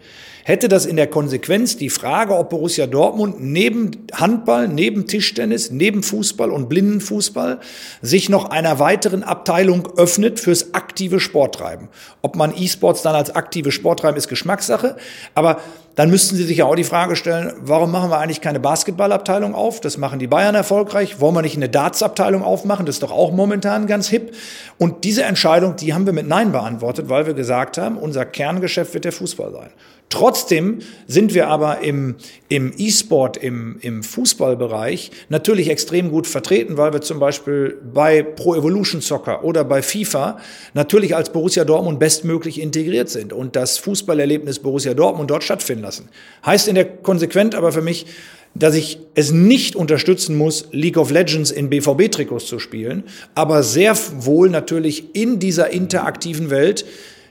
hätte 0.49 0.69
das 0.69 0.87
in 0.87 0.97
der 0.97 1.09
Konsequenz 1.09 1.77
die 1.77 1.91
Frage, 1.91 2.35
ob 2.35 2.49
Borussia 2.49 2.87
Dortmund 2.87 3.37
neben 3.39 3.91
Handball, 4.15 4.67
neben 4.67 5.07
Tischtennis, 5.07 5.71
neben 5.71 6.03
Fußball 6.03 6.51
und 6.51 6.71
Blindenfußball 6.71 7.61
sich 8.01 8.31
noch 8.31 8.49
einer 8.49 8.79
weiteren 8.79 9.23
Abteilung 9.23 9.87
öffnet 9.99 10.41
fürs 10.41 10.73
aktive 10.73 11.21
Sporttreiben. 11.21 11.89
Ob 12.23 12.35
man 12.35 12.55
E-Sports 12.57 13.03
dann 13.03 13.15
als 13.15 13.37
aktive 13.37 13.71
Sporttreiben 13.71 14.17
ist 14.17 14.29
Geschmackssache, 14.29 14.97
aber 15.35 15.59
dann 15.97 16.11
müssten 16.11 16.37
Sie 16.37 16.45
sich 16.45 16.59
ja 16.59 16.65
auch 16.65 16.77
die 16.77 16.85
Frage 16.85 17.17
stellen, 17.17 17.53
warum 17.61 17.91
machen 17.91 18.09
wir 18.09 18.19
eigentlich 18.19 18.41
keine 18.41 18.61
Basketballabteilung 18.61 19.55
auf? 19.55 19.81
Das 19.81 19.99
machen 19.99 20.21
die 20.21 20.29
Bayern 20.29 20.55
erfolgreich. 20.55 21.21
Wollen 21.21 21.35
wir 21.35 21.43
nicht 21.43 21.57
eine 21.57 21.69
Dartsabteilung 21.69 22.45
aufmachen? 22.45 22.87
Das 22.87 22.97
ist 22.97 23.03
doch 23.03 23.11
auch 23.11 23.33
momentan 23.33 23.89
ganz 23.89 24.09
hip. 24.09 24.33
Und 24.79 25.03
diese 25.03 25.25
Entscheidung, 25.25 25.75
die 25.75 25.93
haben 25.93 26.07
wir 26.07 26.13
mit 26.13 26.29
Nein 26.29 26.53
beantwortet, 26.53 27.09
weil 27.09 27.27
wir 27.27 27.35
gesagt 27.35 27.79
haben, 27.79 27.99
unser 27.99 28.25
Kerngeschäft 28.25 28.95
wird 28.95 29.07
der 29.07 29.13
Fußball 29.13 29.51
sein. 29.51 29.71
Trotzdem 30.11 30.79
sind 31.07 31.35
wir 31.35 31.49
aber 31.49 31.81
im, 31.81 32.16
im 32.49 32.73
E-Sport, 32.77 33.37
im, 33.37 33.77
im 33.83 34.03
Fußballbereich 34.03 35.11
natürlich 35.29 35.68
extrem 35.68 36.11
gut 36.11 36.27
vertreten, 36.27 36.79
weil 36.79 36.94
wir 36.94 37.03
zum 37.03 37.18
Beispiel 37.18 37.77
bei 37.92 38.23
Pro 38.23 38.55
Evolution 38.55 39.03
Soccer 39.03 39.44
oder 39.44 39.64
bei 39.64 39.83
FIFA 39.83 40.38
natürlich 40.73 41.14
als 41.14 41.31
Borussia 41.31 41.64
Dortmund 41.64 41.99
bestmöglich 41.99 42.59
integriert 42.59 43.11
sind 43.11 43.35
und 43.35 43.55
das 43.55 43.77
Fußballerlebnis 43.79 44.61
Borussia 44.61 44.94
Dortmund 44.94 45.31
dort 45.31 45.44
stattfinden 45.44 45.83
lassen. 45.83 46.09
Heißt 46.44 46.68
in 46.68 46.75
der 46.75 46.87
Konsequent 46.87 47.55
aber 47.55 47.71
für 47.73 47.83
mich, 47.83 48.07
dass 48.55 48.75
ich 48.75 48.99
es 49.14 49.31
nicht 49.31 49.77
unterstützen 49.77 50.38
muss, 50.38 50.68
League 50.73 50.97
of 50.97 51.11
Legends 51.11 51.51
in 51.51 51.68
BVB-Trikots 51.68 52.47
zu 52.47 52.59
spielen, 52.59 53.05
aber 53.35 53.62
sehr 53.62 53.94
wohl 54.16 54.49
natürlich 54.49 55.14
in 55.14 55.38
dieser 55.38 55.71
interaktiven 55.71 56.49
Welt 56.49 56.87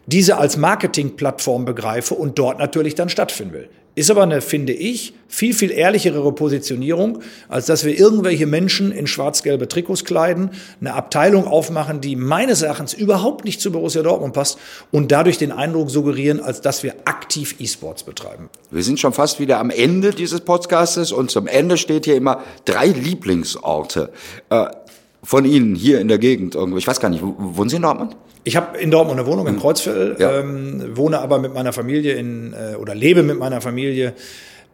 diese 0.07 0.37
als 0.37 0.57
Marketingplattform 0.57 1.65
begreife 1.65 2.15
und 2.15 2.39
dort 2.39 2.57
natürlich 2.57 2.95
dann 2.95 3.09
stattfinden 3.09 3.53
will. 3.53 3.69
Ist 3.93 4.11
aber 4.11 4.21
eine, 4.21 4.41
finde 4.41 4.73
ich, 4.73 5.13
viel, 5.27 5.55
viel 5.55 5.71
ehrlichere 5.71 6.31
Positionierung, 6.31 7.23
als 7.49 7.65
dass 7.65 7.83
wir 7.83 7.97
irgendwelche 7.97 8.45
Menschen 8.45 8.91
in 8.91 9.07
schwarz-gelbe 9.07 9.67
Trikots 9.67 10.05
kleiden, 10.05 10.51
eine 10.79 10.93
Abteilung 10.93 11.47
aufmachen, 11.47 11.99
die 11.99 12.15
meines 12.15 12.61
Erachtens 12.61 12.93
überhaupt 12.93 13.43
nicht 13.43 13.59
zu 13.59 13.71
Borussia 13.71 14.03
Dortmund 14.03 14.33
passt 14.33 14.59
und 14.91 15.11
dadurch 15.11 15.39
den 15.39 15.51
Eindruck 15.51 15.89
suggerieren, 15.89 16.39
als 16.39 16.61
dass 16.61 16.83
wir 16.83 16.93
aktiv 17.05 17.55
E-Sports 17.57 18.03
betreiben. 18.03 18.51
Wir 18.69 18.83
sind 18.83 18.99
schon 18.99 19.13
fast 19.13 19.39
wieder 19.39 19.57
am 19.57 19.71
Ende 19.71 20.11
dieses 20.11 20.41
Podcastes 20.41 21.11
und 21.11 21.31
zum 21.31 21.47
Ende 21.47 21.75
steht 21.75 22.05
hier 22.05 22.15
immer 22.15 22.43
drei 22.65 22.89
Lieblingsorte. 22.89 24.11
Äh, 24.51 24.67
von 25.23 25.43
Ihnen 25.43 25.73
hier 25.73 25.99
in 25.99 26.07
der 26.07 26.19
Gegend. 26.19 26.55
Ich 26.77 26.87
weiß 26.87 26.99
gar 26.99 27.09
nicht, 27.09 27.23
wohnen 27.23 27.69
Sie 27.69 27.77
in 27.77 27.81
Dortmund? 27.81 28.15
Ich 28.47 28.55
habe 28.55 28.77
in 28.77 28.91
Dortmund 28.91 29.19
eine 29.19 29.27
Wohnung 29.27 29.45
im 29.45 29.55
hm. 29.55 29.59
Kreuzviertel, 29.59 30.15
ja. 30.19 30.39
ähm, 30.39 30.95
wohne 30.95 31.19
aber 31.19 31.37
mit 31.37 31.53
meiner 31.53 31.73
Familie 31.73 32.13
in 32.13 32.53
äh, 32.53 32.75
oder 32.75 32.95
lebe 32.95 33.21
mit 33.21 33.37
meiner 33.37 33.59
Familie 33.59 34.13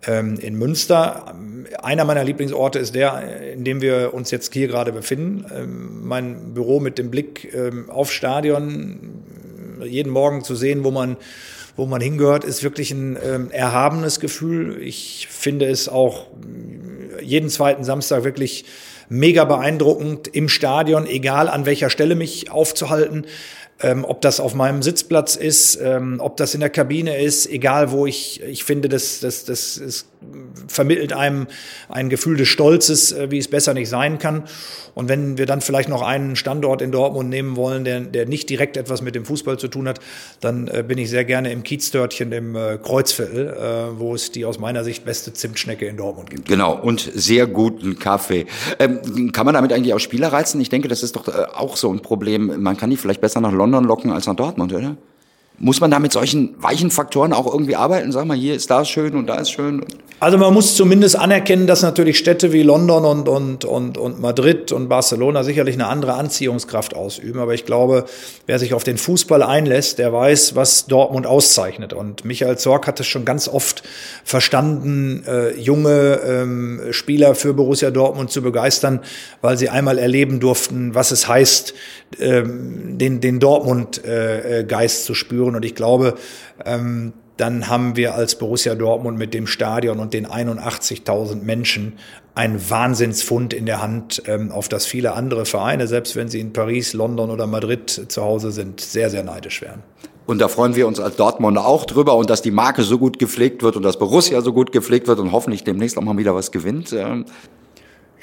ähm, 0.05 0.37
in 0.39 0.59
Münster. 0.59 1.33
Einer 1.81 2.05
meiner 2.05 2.23
Lieblingsorte 2.23 2.77
ist 2.77 2.93
der, 2.93 3.23
in 3.51 3.63
dem 3.63 3.81
wir 3.81 4.13
uns 4.13 4.29
jetzt 4.29 4.53
hier 4.53 4.67
gerade 4.67 4.91
befinden. 4.91 5.45
Ähm, 5.51 6.07
mein 6.07 6.53
Büro 6.53 6.79
mit 6.79 6.99
dem 6.99 7.09
Blick 7.09 7.51
ähm, 7.51 7.89
auf 7.89 8.11
Stadion, 8.11 9.23
jeden 9.83 10.11
Morgen 10.11 10.43
zu 10.43 10.53
sehen, 10.53 10.83
wo 10.83 10.91
man 10.91 11.17
wo 11.75 11.87
man 11.87 11.99
hingehört, 11.99 12.43
ist 12.43 12.61
wirklich 12.61 12.91
ein 12.91 13.17
ähm, 13.25 13.49
erhabenes 13.49 14.19
Gefühl. 14.19 14.79
Ich 14.83 15.27
finde 15.31 15.65
es 15.65 15.89
auch 15.89 16.27
jeden 17.19 17.49
zweiten 17.49 17.83
Samstag 17.83 18.23
wirklich 18.23 18.65
mega 19.09 19.45
beeindruckend 19.45 20.27
im 20.27 20.49
Stadion, 20.49 21.05
egal 21.05 21.47
an 21.47 21.65
welcher 21.65 21.89
Stelle 21.89 22.15
mich 22.15 22.51
aufzuhalten. 22.51 23.25
Ähm, 23.81 24.05
ob 24.05 24.21
das 24.21 24.39
auf 24.39 24.53
meinem 24.53 24.81
Sitzplatz 24.81 25.35
ist, 25.35 25.79
ähm, 25.81 26.17
ob 26.19 26.37
das 26.37 26.53
in 26.53 26.61
der 26.61 26.69
Kabine 26.69 27.21
ist, 27.21 27.49
egal 27.49 27.91
wo 27.91 28.05
ich, 28.05 28.41
ich 28.43 28.63
finde, 28.63 28.87
das, 28.87 29.19
das, 29.19 29.45
das 29.45 29.77
ist 29.77 30.07
vermittelt 30.67 31.13
einem 31.13 31.47
ein 31.89 32.09
Gefühl 32.09 32.37
des 32.37 32.47
Stolzes, 32.47 33.11
äh, 33.11 33.29
wie 33.31 33.37
es 33.37 33.47
besser 33.47 33.73
nicht 33.73 33.89
sein 33.89 34.19
kann. 34.19 34.43
Und 34.95 35.09
wenn 35.09 35.39
wir 35.39 35.47
dann 35.47 35.61
vielleicht 35.61 35.89
noch 35.89 36.03
einen 36.03 36.35
Standort 36.35 36.81
in 36.81 36.91
Dortmund 36.91 37.29
nehmen 37.29 37.55
wollen, 37.55 37.83
der, 37.83 38.01
der 38.01 38.27
nicht 38.27 38.49
direkt 38.49 38.77
etwas 38.77 39.01
mit 39.01 39.15
dem 39.15 39.25
Fußball 39.25 39.57
zu 39.57 39.67
tun 39.67 39.87
hat, 39.87 39.99
dann 40.39 40.67
äh, 40.67 40.83
bin 40.87 40.97
ich 40.97 41.09
sehr 41.09 41.25
gerne 41.25 41.51
im 41.51 41.63
Kiezdörtchen 41.63 42.31
im 42.31 42.55
äh, 42.55 42.77
Kreuzviertel, 42.77 43.47
äh, 43.49 43.99
wo 43.99 44.13
es 44.13 44.31
die 44.31 44.45
aus 44.45 44.59
meiner 44.59 44.83
Sicht 44.83 45.03
beste 45.03 45.33
Zimtschnecke 45.33 45.87
in 45.87 45.97
Dortmund 45.97 46.29
gibt. 46.29 46.47
Genau, 46.47 46.79
und 46.79 47.11
sehr 47.13 47.47
guten 47.47 47.97
Kaffee. 47.97 48.45
Ähm, 48.77 49.31
kann 49.31 49.45
man 49.45 49.55
damit 49.55 49.73
eigentlich 49.73 49.93
auch 49.93 49.99
Spieler 49.99 50.31
reizen? 50.31 50.61
Ich 50.61 50.69
denke, 50.69 50.87
das 50.87 51.01
ist 51.01 51.15
doch 51.15 51.27
äh, 51.27 51.31
auch 51.53 51.75
so 51.75 51.91
ein 51.91 52.01
Problem. 52.01 52.61
Man 52.61 52.77
kann 52.77 52.89
die 52.91 52.97
vielleicht 52.97 53.21
besser 53.21 53.41
nach 53.41 53.51
London 53.51 53.62
locken 53.71 54.11
als 54.11 54.27
nach 54.27 54.35
Dortmund, 54.35 54.73
oder? 54.73 54.95
Muss 55.59 55.79
man 55.79 55.91
da 55.91 55.99
mit 55.99 56.11
solchen 56.11 56.55
weichen 56.61 56.91
Faktoren 56.91 57.31
auch 57.31 57.45
irgendwie 57.45 57.75
arbeiten? 57.75 58.11
Sag 58.11 58.25
mal, 58.25 58.35
hier 58.35 58.55
ist 58.55 58.69
da 58.69 58.83
schön 58.83 59.15
und 59.15 59.27
da 59.27 59.35
ist 59.35 59.51
schön. 59.51 59.85
Also 60.23 60.37
man 60.37 60.53
muss 60.53 60.77
zumindest 60.77 61.17
anerkennen, 61.17 61.67
dass 61.67 61.81
natürlich 61.81 62.17
Städte 62.17 62.53
wie 62.53 62.63
London 62.63 63.03
und, 63.03 63.27
und, 63.27 63.65
und, 63.65 63.97
und 63.97 64.21
Madrid 64.21 64.71
und 64.71 64.87
Barcelona 64.87 65.43
sicherlich 65.43 65.75
eine 65.75 65.87
andere 65.87 66.13
Anziehungskraft 66.13 66.95
ausüben. 66.95 67.41
Aber 67.41 67.53
ich 67.53 67.65
glaube, 67.65 68.05
wer 68.47 68.57
sich 68.57 68.73
auf 68.73 68.85
den 68.85 68.97
Fußball 68.97 69.43
einlässt, 69.43 69.99
der 69.99 70.13
weiß, 70.13 70.55
was 70.55 70.85
Dortmund 70.85 71.27
auszeichnet. 71.27 71.91
Und 71.91 72.23
Michael 72.23 72.57
Zorc 72.57 72.87
hat 72.87 73.01
es 73.01 73.07
schon 73.07 73.25
ganz 73.25 73.49
oft 73.49 73.83
verstanden, 74.23 75.25
äh, 75.27 75.59
junge 75.59 76.21
ähm, 76.25 76.79
Spieler 76.91 77.35
für 77.35 77.53
Borussia 77.53 77.91
Dortmund 77.91 78.31
zu 78.31 78.41
begeistern, 78.41 79.01
weil 79.41 79.57
sie 79.57 79.67
einmal 79.67 79.97
erleben 79.97 80.39
durften, 80.39 80.95
was 80.95 81.11
es 81.11 81.27
heißt, 81.27 81.73
ähm, 82.21 82.97
den, 82.97 83.19
den 83.19 83.41
Dortmund-Geist 83.41 85.01
äh, 85.01 85.05
zu 85.05 85.13
spüren. 85.15 85.42
Und 85.43 85.65
ich 85.65 85.75
glaube, 85.75 86.15
ähm, 86.65 87.13
dann 87.37 87.67
haben 87.67 87.95
wir 87.95 88.15
als 88.15 88.37
Borussia 88.37 88.75
Dortmund 88.75 89.17
mit 89.17 89.33
dem 89.33 89.47
Stadion 89.47 89.99
und 89.99 90.13
den 90.13 90.27
81.000 90.27 91.43
Menschen 91.43 91.93
ein 92.35 92.69
Wahnsinnsfund 92.69 93.53
in 93.53 93.65
der 93.65 93.81
Hand, 93.81 94.23
ähm, 94.27 94.51
auf 94.51 94.69
das 94.69 94.85
viele 94.85 95.13
andere 95.13 95.45
Vereine, 95.45 95.87
selbst 95.87 96.15
wenn 96.15 96.27
sie 96.27 96.39
in 96.39 96.53
Paris, 96.53 96.93
London 96.93 97.29
oder 97.29 97.47
Madrid 97.47 98.05
zu 98.07 98.21
Hause 98.23 98.51
sind, 98.51 98.81
sehr, 98.81 99.09
sehr 99.09 99.23
neidisch 99.23 99.61
wären. 99.61 99.83
Und 100.25 100.39
da 100.39 100.47
freuen 100.47 100.75
wir 100.75 100.87
uns 100.87 100.99
als 100.99 101.15
Dortmunder 101.17 101.65
auch 101.65 101.85
drüber 101.85 102.15
und 102.15 102.29
dass 102.29 102.41
die 102.41 102.51
Marke 102.51 102.83
so 102.83 102.97
gut 102.97 103.19
gepflegt 103.19 103.61
wird 103.61 103.75
und 103.75 103.83
dass 103.83 103.99
Borussia 103.99 104.41
so 104.41 104.53
gut 104.53 104.71
gepflegt 104.71 105.07
wird 105.07 105.19
und 105.19 105.31
hoffentlich 105.31 105.63
demnächst 105.63 105.97
auch 105.97 106.01
mal 106.01 106.17
wieder 106.17 106.33
was 106.33 106.51
gewinnt. 106.51 106.95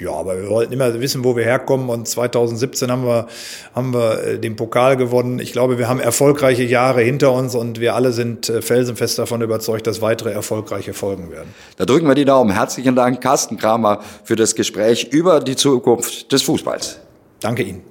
Ja, 0.01 0.13
aber 0.13 0.35
wir 0.41 0.49
wollten 0.49 0.73
immer 0.73 0.99
wissen, 0.99 1.23
wo 1.23 1.35
wir 1.35 1.43
herkommen. 1.43 1.89
Und 1.89 2.07
2017 2.07 2.89
haben 2.89 3.05
wir, 3.05 3.27
haben 3.75 3.93
wir 3.93 4.23
äh, 4.23 4.39
den 4.39 4.55
Pokal 4.55 4.97
gewonnen. 4.97 5.37
Ich 5.37 5.51
glaube, 5.51 5.77
wir 5.77 5.87
haben 5.87 5.99
erfolgreiche 5.99 6.63
Jahre 6.63 7.01
hinter 7.01 7.31
uns 7.31 7.53
und 7.53 7.79
wir 7.79 7.93
alle 7.93 8.11
sind 8.11 8.49
äh, 8.49 8.63
felsenfest 8.63 9.19
davon 9.19 9.43
überzeugt, 9.43 9.85
dass 9.85 10.01
weitere 10.01 10.31
erfolgreiche 10.31 10.95
folgen 10.95 11.29
werden. 11.31 11.53
Da 11.77 11.85
drücken 11.85 12.07
wir 12.07 12.15
die 12.15 12.25
Daumen. 12.25 12.51
Herzlichen 12.51 12.95
Dank, 12.95 13.21
Carsten 13.21 13.57
Kramer, 13.57 13.99
für 14.23 14.35
das 14.35 14.55
Gespräch 14.55 15.07
über 15.11 15.39
die 15.39 15.55
Zukunft 15.55 16.31
des 16.31 16.41
Fußballs. 16.41 16.99
Danke 17.39 17.61
Ihnen. 17.61 17.83